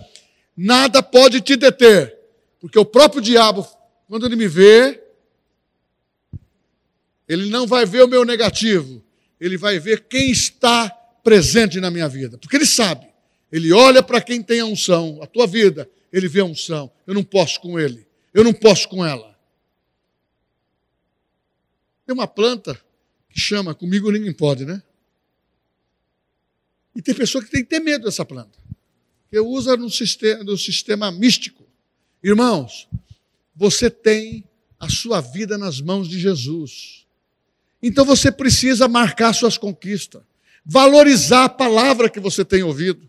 [0.57, 2.17] nada pode te deter,
[2.59, 3.69] porque o próprio diabo,
[4.09, 5.03] quando ele me vê,
[7.29, 9.05] ele não vai ver o meu negativo,
[9.39, 10.89] ele vai ver quem está
[11.23, 13.13] presente na minha vida, porque ele sabe
[13.53, 16.91] ele olha para quem tem a unção, a tua vida, ele vê a unção.
[17.07, 19.39] Eu não posso com ele, eu não posso com ela.
[22.07, 22.75] Tem uma planta
[23.29, 24.83] que chama Comigo Ninguém Pode, né?
[26.95, 28.59] E tem pessoa que tem que ter medo dessa planta,
[29.31, 31.65] que usa no sistema, no sistema místico.
[32.23, 32.89] Irmãos,
[33.55, 34.45] você tem
[34.79, 37.07] a sua vida nas mãos de Jesus.
[37.83, 40.23] Então você precisa marcar suas conquistas,
[40.65, 43.09] valorizar a palavra que você tem ouvido.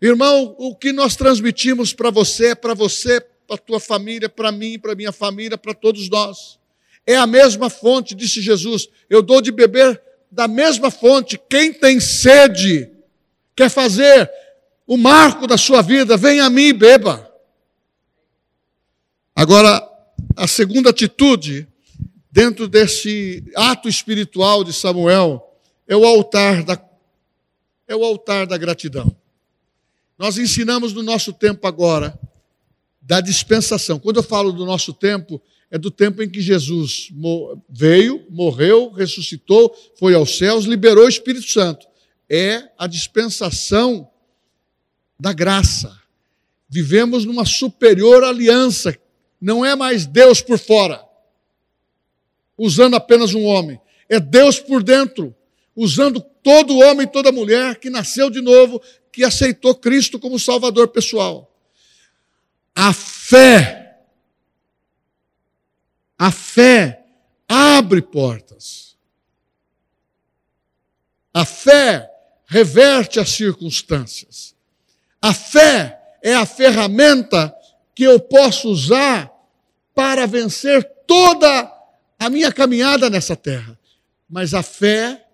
[0.00, 4.94] Irmão, o que nós transmitimos para você, para você, para tua família, para mim, para
[4.94, 6.58] minha família, para todos nós.
[7.06, 8.88] É a mesma fonte, disse Jesus.
[9.08, 11.38] Eu dou de beber da mesma fonte.
[11.48, 12.90] Quem tem sede,
[13.54, 14.30] quer fazer
[14.86, 17.30] o marco da sua vida, vem a mim e beba.
[19.34, 19.82] Agora,
[20.36, 21.66] a segunda atitude,
[22.30, 26.82] dentro desse ato espiritual de Samuel, é o altar da,
[27.86, 29.14] é o altar da gratidão.
[30.18, 32.18] Nós ensinamos no nosso tempo agora
[33.00, 33.98] da dispensação.
[33.98, 37.10] Quando eu falo do nosso tempo, é do tempo em que Jesus
[37.68, 41.86] veio, morreu, ressuscitou, foi aos céus, liberou o Espírito Santo.
[42.34, 44.10] É a dispensação
[45.20, 46.00] da graça.
[46.66, 48.98] Vivemos numa superior aliança.
[49.38, 51.04] Não é mais Deus por fora,
[52.56, 53.78] usando apenas um homem.
[54.08, 55.36] É Deus por dentro,
[55.76, 58.80] usando todo homem e toda mulher que nasceu de novo
[59.12, 61.54] que aceitou Cristo como Salvador pessoal.
[62.74, 63.98] A fé,
[66.16, 67.04] a fé
[67.46, 68.96] abre portas.
[71.34, 72.11] A fé
[72.52, 74.54] reverte as circunstâncias.
[75.22, 77.50] A fé é a ferramenta
[77.94, 79.32] que eu posso usar
[79.94, 81.72] para vencer toda
[82.18, 83.78] a minha caminhada nessa terra.
[84.28, 85.24] Mas a fé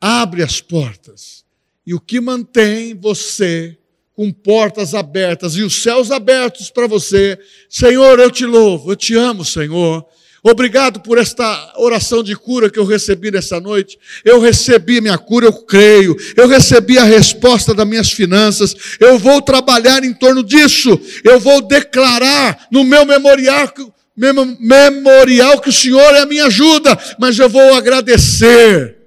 [0.00, 1.44] abre as portas.
[1.86, 3.78] E o que mantém você
[4.14, 7.38] com portas abertas e os céus abertos para você,
[7.68, 10.06] Senhor, eu te louvo, eu te amo, Senhor.
[10.42, 13.98] Obrigado por esta oração de cura que eu recebi nessa noite.
[14.24, 16.16] Eu recebi minha cura, eu creio.
[16.36, 18.74] Eu recebi a resposta das minhas finanças.
[18.98, 21.00] Eu vou trabalhar em torno disso.
[21.22, 23.72] Eu vou declarar no meu memorial,
[24.16, 29.02] memorial que o Senhor é a minha ajuda, mas eu vou agradecer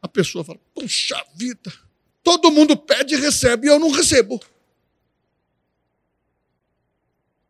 [0.00, 1.72] a pessoa fala: Puxa vida,
[2.22, 4.40] todo mundo pede e recebe, e eu não recebo.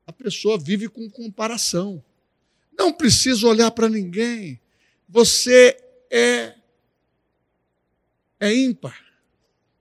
[0.07, 2.03] A pessoa vive com comparação.
[2.79, 4.61] Não precisa olhar para ninguém.
[5.09, 5.77] Você
[6.11, 6.55] é
[8.41, 8.97] é ímpar.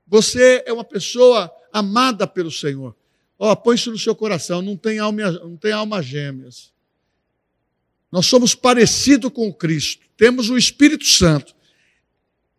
[0.08, 2.96] Você é uma pessoa amada pelo Senhor.
[3.38, 6.74] Ó, oh, põe isso no seu coração, não tem alma, não tem alma gêmeas.
[8.12, 11.56] Nós somos parecidos com Cristo, temos o Espírito Santo.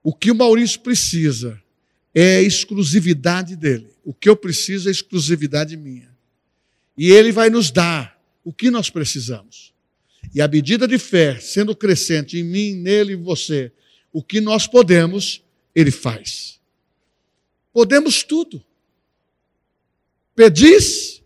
[0.03, 1.61] O que o Maurício precisa
[2.15, 3.91] é exclusividade dele.
[4.05, 6.17] O que eu preciso é exclusividade minha.
[6.97, 9.75] E ele vai nos dar o que nós precisamos.
[10.35, 13.73] E a medida de fé, sendo crescente em mim, nele e você,
[14.13, 15.43] o que nós podemos,
[15.75, 16.61] ele faz.
[17.73, 18.65] Podemos tudo.
[20.35, 21.23] Pedis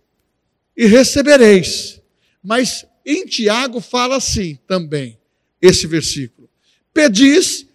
[0.76, 2.00] e recebereis.
[2.42, 5.18] Mas em Tiago fala assim também,
[5.60, 6.48] esse versículo:
[6.92, 7.66] Pedis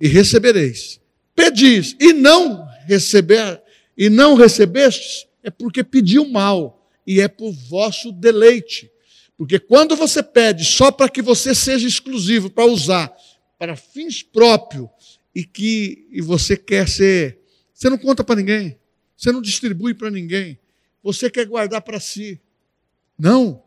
[0.00, 1.00] e recebereis.
[1.34, 3.62] Pedis e não receber
[3.96, 8.90] e não recebestes é porque pediu mal e é por vosso deleite.
[9.40, 13.10] Porque quando você pede só para que você seja exclusivo para usar
[13.58, 17.38] para fins próprios e que e você quer ser,
[17.72, 18.78] você não conta para ninguém,
[19.16, 20.58] você não distribui para ninguém,
[21.02, 22.38] você quer guardar para si.
[23.18, 23.62] Não.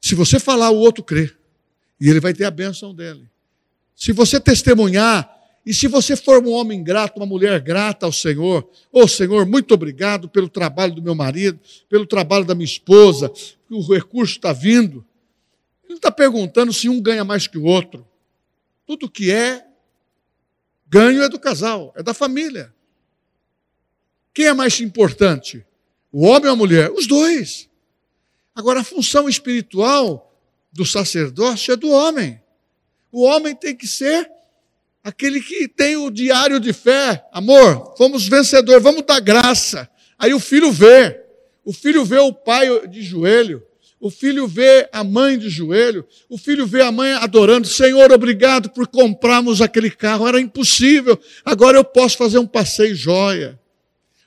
[0.00, 1.34] Se você falar, o outro crê.
[2.00, 3.28] E ele vai ter a bênção dele.
[3.96, 5.28] Se você testemunhar,
[5.66, 9.46] e se você for um homem grato, uma mulher grata ao Senhor, ô oh, Senhor,
[9.46, 11.58] muito obrigado pelo trabalho do meu marido,
[11.88, 15.04] pelo trabalho da minha esposa, que o recurso está vindo.
[15.82, 18.06] Ele não está perguntando se um ganha mais que o outro.
[18.86, 19.64] Tudo que é
[20.86, 22.74] ganho é do casal, é da família.
[24.34, 25.64] Quem é mais importante?
[26.12, 26.90] O homem ou a mulher?
[26.90, 27.70] Os dois.
[28.54, 30.30] Agora, a função espiritual
[30.70, 32.40] do sacerdócio é do homem.
[33.10, 34.30] O homem tem que ser
[35.04, 37.22] aquele que tem o diário de fé.
[37.30, 39.88] Amor, fomos vencedores, vamos dar graça.
[40.18, 41.20] Aí o filho vê.
[41.62, 43.62] O filho vê o pai de joelho.
[44.00, 46.06] O filho vê a mãe de joelho.
[46.28, 47.68] O filho vê a mãe adorando.
[47.68, 50.26] Senhor, obrigado por comprarmos aquele carro.
[50.26, 51.18] Era impossível.
[51.44, 53.58] Agora eu posso fazer um passeio joia.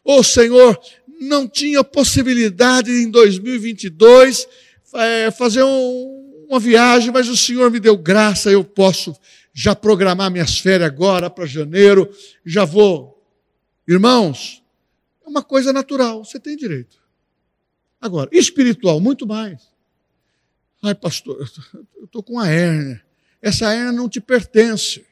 [0.03, 0.79] Ô oh, Senhor,
[1.19, 4.47] não tinha possibilidade em 2022
[4.93, 9.15] é, fazer um, uma viagem, mas o Senhor me deu graça, eu posso
[9.59, 12.07] já programar minhas férias agora para janeiro,
[12.45, 13.27] já vou.
[13.87, 14.63] Irmãos,
[15.25, 17.01] é uma coisa natural, você tem direito.
[17.99, 19.63] Agora, espiritual, muito mais.
[20.83, 21.49] Ai, pastor,
[21.95, 23.03] eu estou com a hérnia.
[23.41, 25.03] Essa hérnia não te pertence.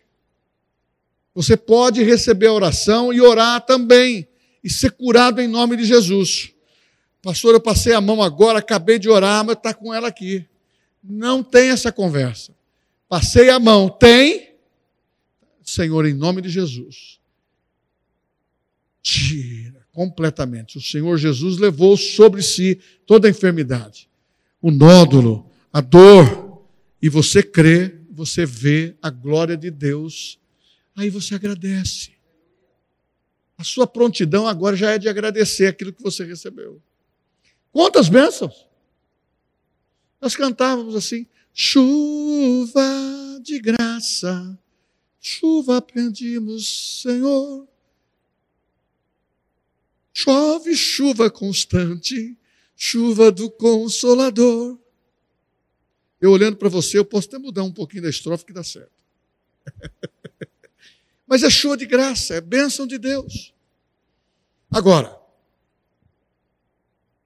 [1.34, 4.28] Você pode receber a oração e orar também
[4.64, 6.54] e ser curado em nome de Jesus.
[7.20, 10.48] Pastor, eu passei a mão agora, acabei de orar, mas está com ela aqui.
[11.04, 12.54] Não tem essa conversa.
[13.16, 14.58] Passei a mão, tem?
[15.64, 17.18] Senhor, em nome de Jesus.
[19.02, 20.78] Tira completamente.
[20.78, 24.10] O Senhor Jesus levou sobre si toda a enfermidade,
[24.62, 26.62] o nódulo, a dor.
[27.02, 30.38] E você crê, você vê a glória de Deus.
[30.94, 32.12] Aí você agradece.
[33.58, 36.82] A sua prontidão agora já é de agradecer aquilo que você recebeu.
[37.72, 38.68] Quantas bênçãos!
[40.20, 41.26] Nós cantávamos assim:
[41.58, 44.60] chuva de graça,
[45.22, 47.66] chuva pedimos, Senhor.
[50.12, 52.38] Chove chuva constante,
[52.76, 54.78] chuva do Consolador.
[56.20, 58.92] Eu olhando para você, eu posso até mudar um pouquinho da estrofe que dá certo.
[61.26, 63.54] Mas é show de graça, é bênção de Deus.
[64.70, 65.18] Agora,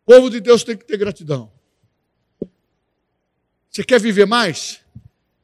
[0.06, 1.52] o povo de Deus tem que ter gratidão.
[3.70, 4.82] Você quer viver mais?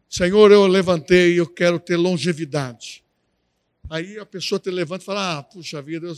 [0.09, 3.03] Senhor, eu levantei eu quero ter longevidade.
[3.89, 6.15] Aí a pessoa te levanta e fala: Ah, puxa vida, eu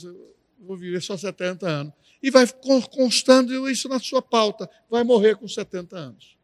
[0.59, 1.93] vou viver só 70 anos.
[2.21, 2.47] E vai
[2.91, 4.69] constando isso na sua pauta.
[4.89, 6.37] Vai morrer com 70 anos.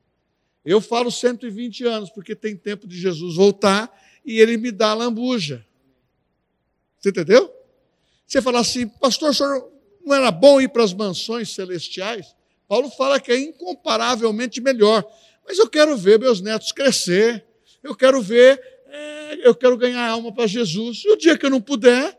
[0.66, 3.91] Eu falo 120 anos, porque tem tempo de Jesus voltar
[4.26, 5.66] e ele me dá a lambuja.
[6.99, 7.53] Você entendeu?
[8.26, 9.70] Você fala assim, pastor, senhor
[10.05, 12.34] não era bom ir para as mansões celestiais?
[12.68, 15.05] Paulo fala que é incomparavelmente melhor.
[15.45, 17.45] Mas eu quero ver meus netos crescer,
[17.81, 21.03] eu quero ver, é, eu quero ganhar alma para Jesus.
[21.05, 22.17] E o dia que eu não puder,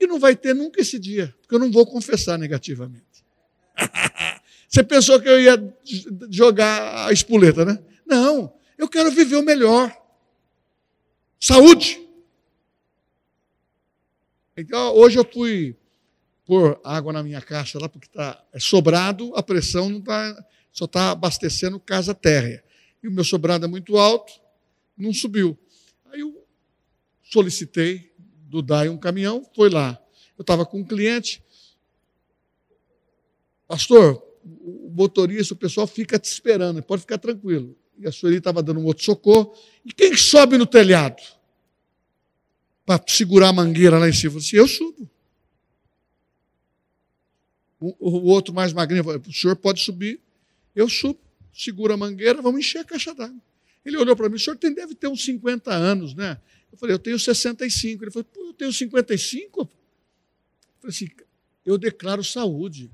[0.00, 3.24] e não vai ter nunca esse dia, porque eu não vou confessar negativamente.
[4.68, 5.76] Você pensou que eu ia
[6.30, 7.78] jogar a espoleta, né?
[8.04, 9.96] Não, eu quero viver o melhor.
[11.38, 12.00] Saúde.
[14.56, 15.76] Então, hoje eu fui
[16.46, 20.44] pôr água na minha caixa lá, porque está é sobrado, a pressão não está,
[20.74, 22.62] só está abastecendo casa térrea.
[23.00, 24.32] E o meu sobrado é muito alto,
[24.98, 25.56] não subiu.
[26.06, 26.44] Aí eu
[27.22, 29.96] solicitei do DAI um caminhão, foi lá.
[30.36, 31.44] Eu estava com um cliente.
[33.68, 37.78] Pastor, o motorista, o pessoal fica te esperando, pode ficar tranquilo.
[37.96, 39.54] E a Sueli estava dando um outro socorro.
[39.84, 41.22] E quem sobe no telhado?
[42.84, 44.34] Para segurar a mangueira lá em cima.
[44.34, 45.08] Eu disse, eu subo.
[47.78, 50.20] O, o outro mais magrinho falou, o senhor pode subir.
[50.74, 51.20] Eu subo,
[51.52, 53.40] seguro a mangueira, vamos encher a caixa d'água.
[53.84, 56.40] Ele olhou para mim, o senhor tem, deve ter uns 50 anos, né?
[56.72, 58.02] Eu falei, eu tenho 65.
[58.02, 59.60] Ele falou, eu tenho 55?
[59.60, 59.68] Eu
[60.80, 61.08] falei assim,
[61.64, 62.90] eu declaro saúde.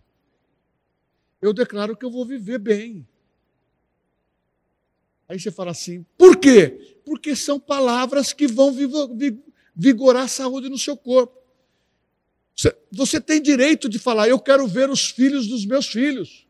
[1.40, 3.06] Eu declaro que eu vou viver bem.
[5.28, 6.98] Aí você fala assim, por quê?
[7.04, 8.76] Porque são palavras que vão
[9.74, 11.38] vigorar a saúde no seu corpo.
[12.90, 16.46] Você tem direito de falar, eu quero ver os filhos dos meus filhos.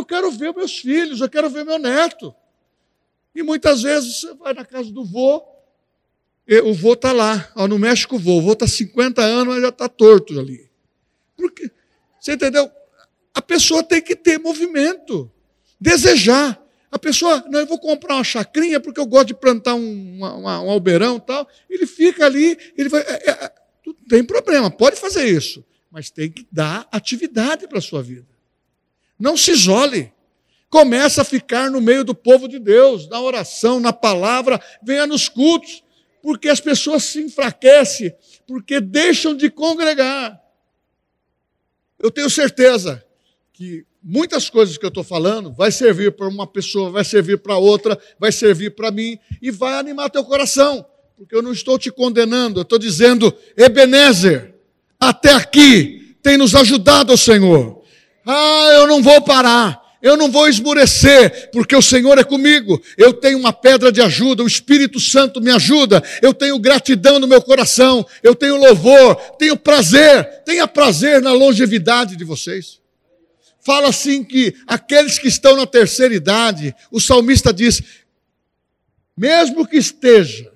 [0.00, 2.34] Eu quero ver meus filhos, eu quero ver meu neto.
[3.34, 5.42] E muitas vezes você vai na casa do vô,
[6.64, 9.54] o vô está lá, ó, não mexe com o vô, o vô está 50 anos,
[9.54, 10.70] mas já está torto ali.
[11.36, 11.70] Porque,
[12.18, 12.70] você entendeu?
[13.34, 15.30] A pessoa tem que ter movimento,
[15.78, 16.58] desejar.
[16.90, 20.62] A pessoa, não, eu vou comprar uma chacrinha porque eu gosto de plantar um, uma,
[20.62, 21.46] um albeirão e tal.
[21.68, 23.02] Ele fica ali, ele vai.
[23.02, 23.52] É, é,
[23.86, 28.29] não tem problema, pode fazer isso, mas tem que dar atividade para a sua vida.
[29.20, 30.12] Não se isole.
[30.70, 35.28] Começa a ficar no meio do povo de Deus, na oração, na palavra, venha nos
[35.28, 35.82] cultos,
[36.22, 38.14] porque as pessoas se enfraquecem,
[38.46, 40.40] porque deixam de congregar.
[41.98, 43.04] Eu tenho certeza
[43.52, 47.56] que muitas coisas que eu estou falando vai servir para uma pessoa, vai servir para
[47.56, 51.90] outra, vai servir para mim e vai animar teu coração, porque eu não estou te
[51.90, 54.54] condenando, eu estou dizendo, Ebenezer,
[54.98, 57.79] até aqui tem nos ajudado o Senhor.
[58.32, 59.80] Ah, eu não vou parar.
[60.00, 62.80] Eu não vou esmurecer, porque o Senhor é comigo.
[62.96, 66.02] Eu tenho uma pedra de ajuda, o Espírito Santo me ajuda.
[66.22, 70.42] Eu tenho gratidão no meu coração, eu tenho louvor, tenho prazer.
[70.44, 72.80] Tenha prazer na longevidade de vocês.
[73.60, 77.82] Fala assim que aqueles que estão na terceira idade, o salmista diz:
[79.14, 80.50] mesmo que esteja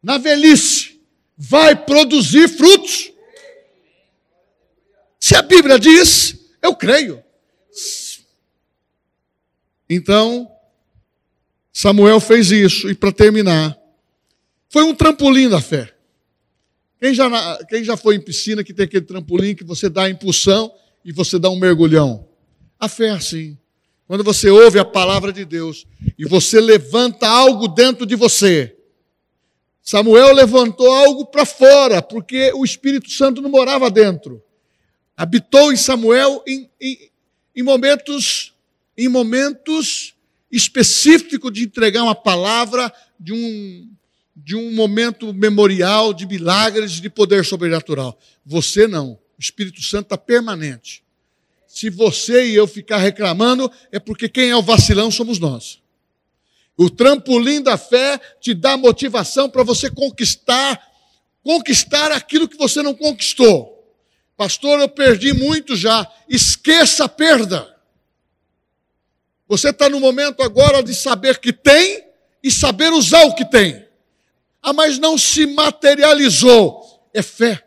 [0.00, 1.00] na velhice,
[1.36, 3.10] vai produzir frutos.
[5.18, 7.22] Se a Bíblia diz, eu creio.
[9.90, 10.50] Então,
[11.72, 13.76] Samuel fez isso, e para terminar,
[14.68, 15.92] foi um trampolim da fé.
[17.00, 20.72] Quem já, quem já foi em piscina que tem aquele trampolim que você dá impulsão
[21.04, 22.28] e você dá um mergulhão?
[22.78, 23.58] A fé é assim.
[24.06, 25.84] Quando você ouve a palavra de Deus
[26.16, 28.76] e você levanta algo dentro de você.
[29.82, 34.40] Samuel levantou algo para fora, porque o Espírito Santo não morava dentro
[35.16, 37.10] habitou em Samuel em, em,
[37.56, 38.54] em momentos,
[38.96, 40.14] em momentos
[40.50, 43.90] específicos de entregar uma palavra de um,
[44.36, 48.18] de um momento memorial de milagres de poder sobrenatural.
[48.44, 49.12] Você não.
[49.12, 51.02] O Espírito Santo está permanente.
[51.66, 55.80] Se você e eu ficar reclamando, é porque quem é o vacilão somos nós.
[56.76, 60.80] O trampolim da fé te dá motivação para você conquistar,
[61.42, 63.71] conquistar aquilo que você não conquistou.
[64.36, 66.10] Pastor, eu perdi muito já.
[66.28, 67.72] Esqueça a perda.
[69.48, 72.04] Você está no momento agora de saber que tem
[72.42, 73.86] e saber usar o que tem.
[74.62, 77.08] Ah, mas não se materializou.
[77.12, 77.62] É fé.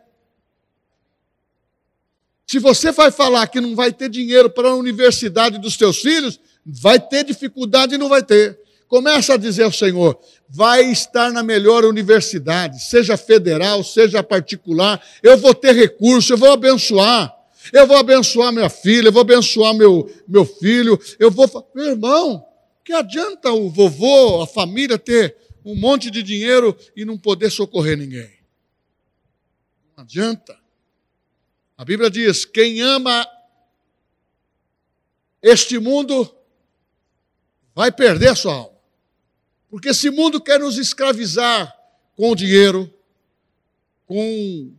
[2.46, 6.38] Se você vai falar que não vai ter dinheiro para a universidade dos teus filhos,
[6.64, 8.58] vai ter dificuldade e não vai ter.
[8.88, 10.18] Começa a dizer ao Senhor:
[10.48, 16.52] vai estar na melhor universidade, seja federal, seja particular, eu vou ter recurso, eu vou
[16.52, 17.34] abençoar.
[17.72, 21.48] Eu vou abençoar minha filha, eu vou abençoar meu, meu filho, eu vou.
[21.74, 22.46] Meu irmão,
[22.84, 27.98] que adianta o vovô, a família ter um monte de dinheiro e não poder socorrer
[27.98, 28.30] ninguém?
[29.96, 30.56] Não adianta.
[31.76, 33.26] A Bíblia diz: quem ama
[35.42, 36.32] este mundo
[37.74, 38.75] vai perder sua alma.
[39.70, 41.74] Porque esse mundo quer nos escravizar
[42.14, 42.92] com o dinheiro,
[44.06, 44.72] com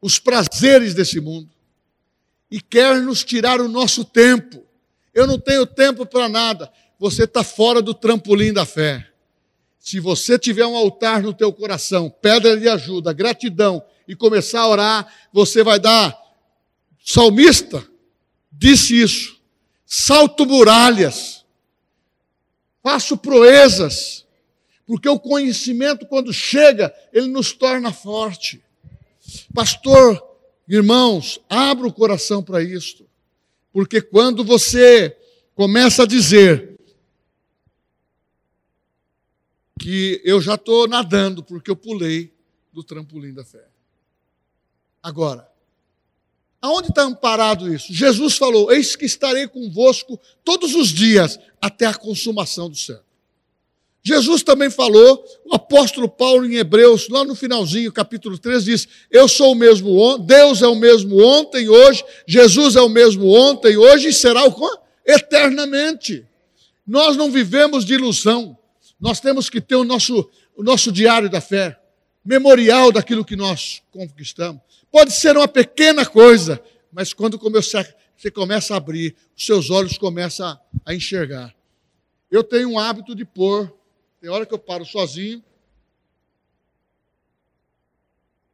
[0.00, 1.50] os prazeres desse mundo,
[2.50, 4.64] e quer nos tirar o nosso tempo.
[5.12, 6.70] Eu não tenho tempo para nada.
[6.98, 9.10] Você está fora do trampolim da fé.
[9.78, 14.68] Se você tiver um altar no teu coração, pedra de ajuda, gratidão, e começar a
[14.68, 16.16] orar, você vai dar.
[17.04, 17.86] Salmista
[18.52, 19.40] disse isso.
[19.86, 21.33] Salto muralhas
[22.84, 24.26] faço proezas,
[24.86, 28.62] porque o conhecimento, quando chega, ele nos torna forte.
[29.54, 30.22] Pastor,
[30.68, 33.08] irmãos, abra o coração para isto,
[33.72, 35.16] porque quando você
[35.54, 36.74] começa a dizer,
[39.80, 42.32] que eu já estou nadando, porque eu pulei
[42.72, 43.66] do trampolim da fé.
[45.02, 45.50] Agora,
[46.64, 47.92] aonde está amparado isso?
[47.92, 53.00] Jesus falou: Eis que estarei convosco todos os dias, até a consumação do céu.
[54.06, 59.28] Jesus também falou, o apóstolo Paulo em Hebreus, lá no finalzinho, capítulo 3, diz: Eu
[59.28, 64.08] sou o mesmo, Deus é o mesmo ontem, hoje, Jesus é o mesmo ontem, hoje
[64.08, 64.54] e será o
[65.06, 66.26] eternamente.
[66.86, 68.56] Nós não vivemos de ilusão.
[68.98, 71.78] Nós temos que ter o nosso, o nosso diário da fé,
[72.24, 74.62] memorial daquilo que nós conquistamos.
[74.94, 80.56] Pode ser uma pequena coisa, mas quando você começa a abrir, os seus olhos começam
[80.86, 81.52] a enxergar.
[82.30, 83.76] Eu tenho um hábito de pôr,
[84.20, 85.42] tem hora que eu paro sozinho,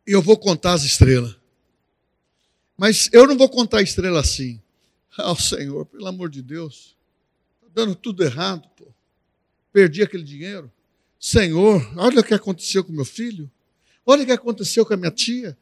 [0.06, 1.36] e eu vou contar as estrelas.
[2.74, 4.62] Mas eu não vou contar a estrela assim.
[5.18, 6.96] Ah, oh, Senhor, pelo amor de Deus,
[7.56, 8.86] está dando tudo errado, pô
[9.70, 10.72] perdi aquele dinheiro.
[11.18, 13.50] Senhor, olha o que aconteceu com meu filho.
[14.06, 15.54] Olha o que aconteceu com a minha tia.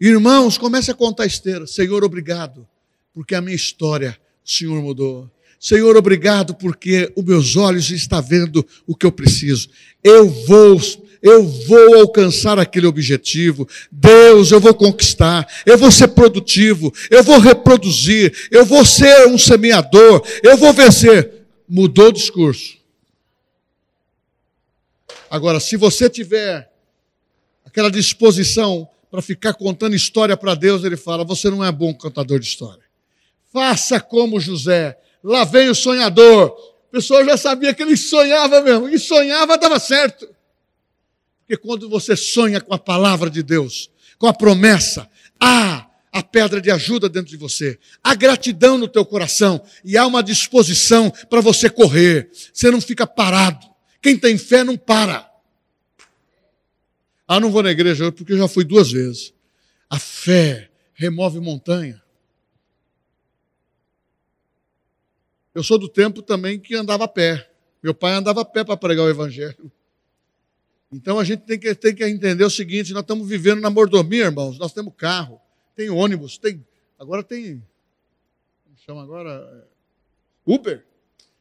[0.00, 1.66] Irmãos, comece a contar esteira.
[1.66, 2.66] Senhor, obrigado,
[3.12, 5.30] porque a minha história o Senhor mudou.
[5.58, 9.68] Senhor, obrigado, porque os meus olhos estão vendo o que eu preciso.
[10.02, 10.80] Eu vou,
[11.20, 13.68] eu vou alcançar aquele objetivo.
[13.92, 15.46] Deus, eu vou conquistar.
[15.66, 16.90] Eu vou ser produtivo.
[17.10, 18.48] Eu vou reproduzir.
[18.50, 20.26] Eu vou ser um semeador.
[20.42, 21.44] Eu vou vencer.
[21.68, 22.78] Mudou o discurso.
[25.30, 26.72] Agora, se você tiver
[27.66, 32.38] aquela disposição para ficar contando história para Deus, ele fala: você não é bom contador
[32.38, 32.84] de história.
[33.52, 34.96] Faça como José.
[35.22, 36.54] Lá vem o sonhador.
[36.88, 38.88] O pessoal já sabia que ele sonhava mesmo.
[38.88, 40.28] E sonhava, dava certo.
[41.40, 45.08] Porque quando você sonha com a palavra de Deus, com a promessa,
[45.40, 50.06] há a pedra de ajuda dentro de você, há gratidão no teu coração e há
[50.06, 52.30] uma disposição para você correr.
[52.52, 53.66] Você não fica parado.
[54.00, 55.29] Quem tem fé não para.
[57.32, 59.32] Ah, não vou na igreja hoje porque eu já fui duas vezes.
[59.88, 62.02] A fé remove montanha.
[65.54, 67.48] Eu sou do tempo também que andava a pé.
[67.80, 69.70] Meu pai andava a pé para pregar o evangelho.
[70.90, 74.24] Então a gente tem que, tem que entender o seguinte: nós estamos vivendo na mordomia,
[74.24, 74.58] irmãos.
[74.58, 75.40] Nós temos carro,
[75.76, 76.66] tem ônibus, tem.
[76.98, 77.64] Agora tem.
[78.84, 79.68] Chama agora?
[80.44, 80.84] Uber.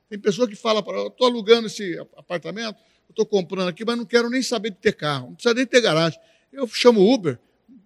[0.07, 2.77] Tem pessoa que fala para eu estou alugando esse apartamento,
[3.09, 5.81] estou comprando aqui, mas não quero nem saber de ter carro, não precisa nem ter
[5.81, 6.19] garagem.
[6.51, 7.39] Eu chamo Uber,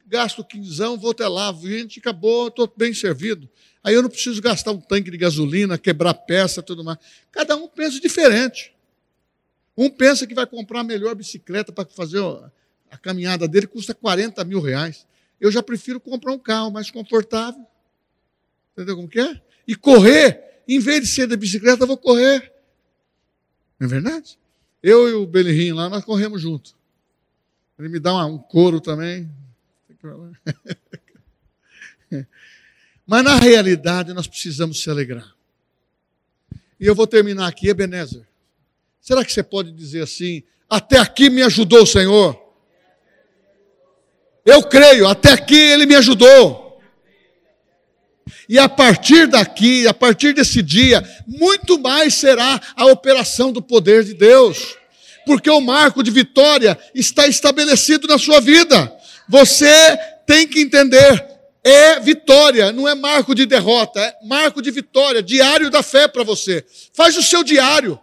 [0.06, 3.50] gasto quinzão, vou até lá, gente, acabou, estou bem servido.
[3.84, 6.98] Aí eu não preciso gastar um tanque de gasolina, quebrar peça, tudo mais.
[7.32, 8.74] Cada um pensa diferente.
[9.76, 12.22] Um pensa que vai comprar a melhor bicicleta para fazer
[12.90, 15.08] a caminhada dele, custa 40 mil reais.
[15.42, 17.66] Eu já prefiro comprar um carro mais confortável.
[18.72, 19.42] Entendeu como que é?
[19.68, 22.54] E correr em vez de ser da bicicleta, eu vou correr.
[23.80, 24.38] Não é verdade?
[24.84, 26.76] Eu e o Belinho lá, nós corremos juntos.
[27.80, 29.32] Ele me dá um couro também.
[33.08, 35.34] Mas na realidade nós precisamos se alegrar.
[36.80, 38.28] E eu vou terminar aqui, Ebenezer.
[39.00, 42.38] Será que você pode dizer assim: até aqui me ajudou o Senhor?
[44.46, 46.63] Eu creio, até aqui ele me ajudou.
[48.48, 54.04] E a partir daqui, a partir desse dia, muito mais será a operação do poder
[54.04, 54.76] de Deus.
[55.26, 58.94] Porque o marco de vitória está estabelecido na sua vida.
[59.28, 61.26] Você tem que entender,
[61.64, 66.24] é vitória, não é marco de derrota, é marco de vitória, diário da fé para
[66.24, 66.66] você.
[66.94, 68.00] Faz o seu diário.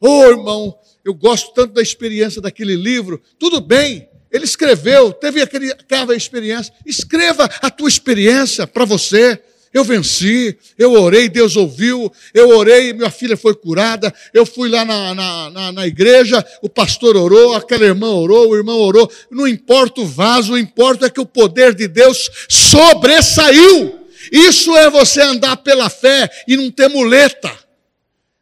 [0.00, 3.22] Ô oh, irmão, eu gosto tanto da experiência daquele livro.
[3.38, 6.72] Tudo bem, ele escreveu, teve aquele, aquela experiência.
[6.86, 9.40] Escreva a tua experiência para você.
[9.72, 14.84] Eu venci, eu orei, Deus ouviu, eu orei, minha filha foi curada, eu fui lá
[14.84, 19.48] na, na, na, na, igreja, o pastor orou, aquela irmã orou, o irmão orou, não
[19.48, 24.06] importa o vaso, o importa é que o poder de Deus sobressaiu.
[24.30, 27.50] Isso é você andar pela fé e não ter muleta,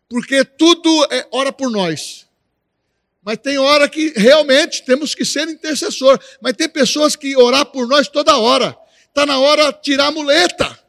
[0.08, 2.26] porque tudo é ora por nós.
[3.22, 7.86] Mas tem hora que realmente temos que ser intercessor, mas tem pessoas que orar por
[7.86, 8.76] nós toda hora.
[9.08, 10.80] Está na hora de tirar a muleta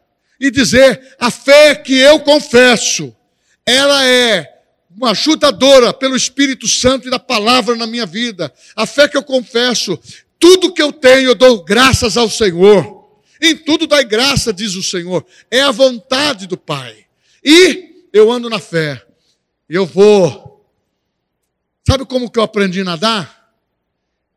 [0.41, 3.15] e dizer: a fé que eu confesso,
[3.63, 4.51] ela é
[4.89, 8.51] uma ajudadora pelo Espírito Santo e da palavra na minha vida.
[8.75, 9.97] A fé que eu confesso,
[10.39, 12.99] tudo que eu tenho, eu dou graças ao Senhor.
[13.39, 15.25] Em tudo dai graça, diz o Senhor.
[15.49, 17.05] É a vontade do Pai.
[17.43, 19.03] E eu ando na fé.
[19.69, 20.67] Eu vou.
[21.87, 23.40] Sabe como que eu aprendi a nadar?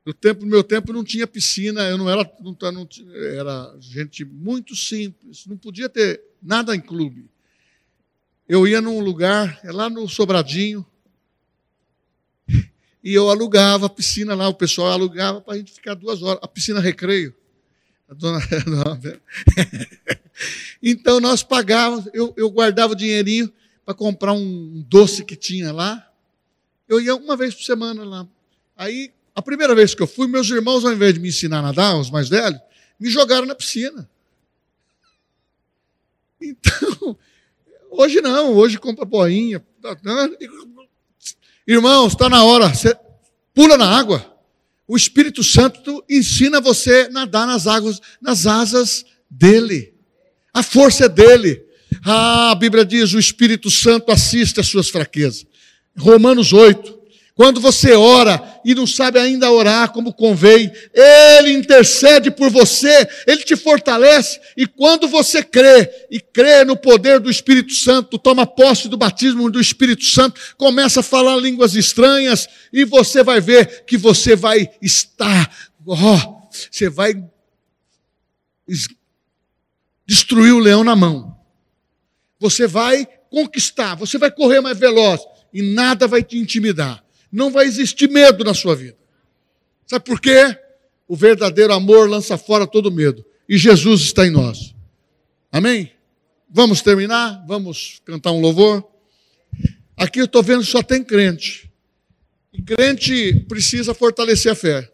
[0.04, 4.76] No tempo, meu tempo não tinha piscina, eu não era, não, não, era gente muito
[4.76, 7.30] simples, não podia ter nada em clube.
[8.46, 10.84] Eu ia num lugar, é lá no Sobradinho,
[13.04, 16.40] E eu alugava a piscina lá, o pessoal alugava para a gente ficar duas horas.
[16.42, 17.34] A piscina recreio.
[18.08, 18.40] A dona...
[20.82, 23.52] então nós pagávamos, eu, eu guardava o dinheirinho
[23.84, 26.10] para comprar um doce que tinha lá.
[26.88, 28.26] Eu ia uma vez por semana lá.
[28.74, 31.62] Aí, a primeira vez que eu fui, meus irmãos, ao invés de me ensinar a
[31.62, 32.60] nadar, os mais velhos,
[32.98, 34.08] me jogaram na piscina.
[36.46, 37.16] Então,
[37.90, 39.64] hoje não, hoje compra boinha.
[41.66, 42.94] Irmãos, está na hora, você
[43.54, 44.34] pula na água.
[44.86, 49.94] O Espírito Santo ensina você a nadar nas águas, nas asas dele.
[50.52, 51.64] A força é dele.
[52.04, 55.46] Ah, a Bíblia diz: o Espírito Santo assiste às suas fraquezas.
[55.96, 57.03] Romanos 8.
[57.34, 63.42] Quando você ora e não sabe ainda orar como convém, Ele intercede por você, Ele
[63.42, 68.88] te fortalece, e quando você crê, e crê no poder do Espírito Santo, toma posse
[68.88, 73.96] do batismo do Espírito Santo, começa a falar línguas estranhas, e você vai ver que
[73.96, 75.52] você vai estar,
[75.88, 77.20] ó, você vai
[80.06, 81.36] destruir o leão na mão.
[82.38, 85.20] Você vai conquistar, você vai correr mais veloz,
[85.52, 87.03] e nada vai te intimidar
[87.34, 88.96] não vai existir medo na sua vida.
[89.86, 90.56] Sabe por quê?
[91.08, 93.24] O verdadeiro amor lança fora todo medo.
[93.48, 94.74] E Jesus está em nós.
[95.50, 95.92] Amém?
[96.48, 97.44] Vamos terminar?
[97.46, 98.88] Vamos cantar um louvor?
[99.96, 101.70] Aqui eu estou vendo só tem crente.
[102.52, 104.90] E crente precisa fortalecer a fé.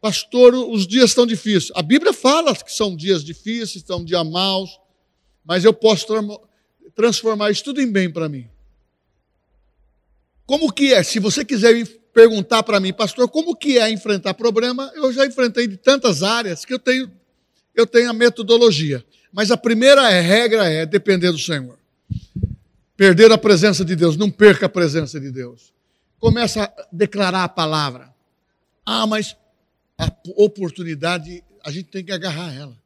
[0.00, 1.70] Pastor, os dias estão difíceis.
[1.76, 4.80] A Bíblia fala que são dias difíceis, são dias maus,
[5.44, 6.06] mas eu posso
[6.94, 8.48] transformar isso tudo em bem para mim.
[10.52, 11.02] Como que é?
[11.02, 11.82] Se você quiser
[12.12, 14.92] perguntar para mim, pastor, como que é enfrentar problema?
[14.94, 17.10] Eu já enfrentei de tantas áreas que eu tenho,
[17.74, 19.02] eu tenho a metodologia.
[19.32, 21.78] Mas a primeira é, regra é depender do Senhor.
[22.94, 25.72] Perder a presença de Deus, não perca a presença de Deus.
[26.20, 28.14] Começa a declarar a palavra.
[28.84, 29.34] Ah, mas
[29.96, 32.76] a oportunidade, a gente tem que agarrar ela.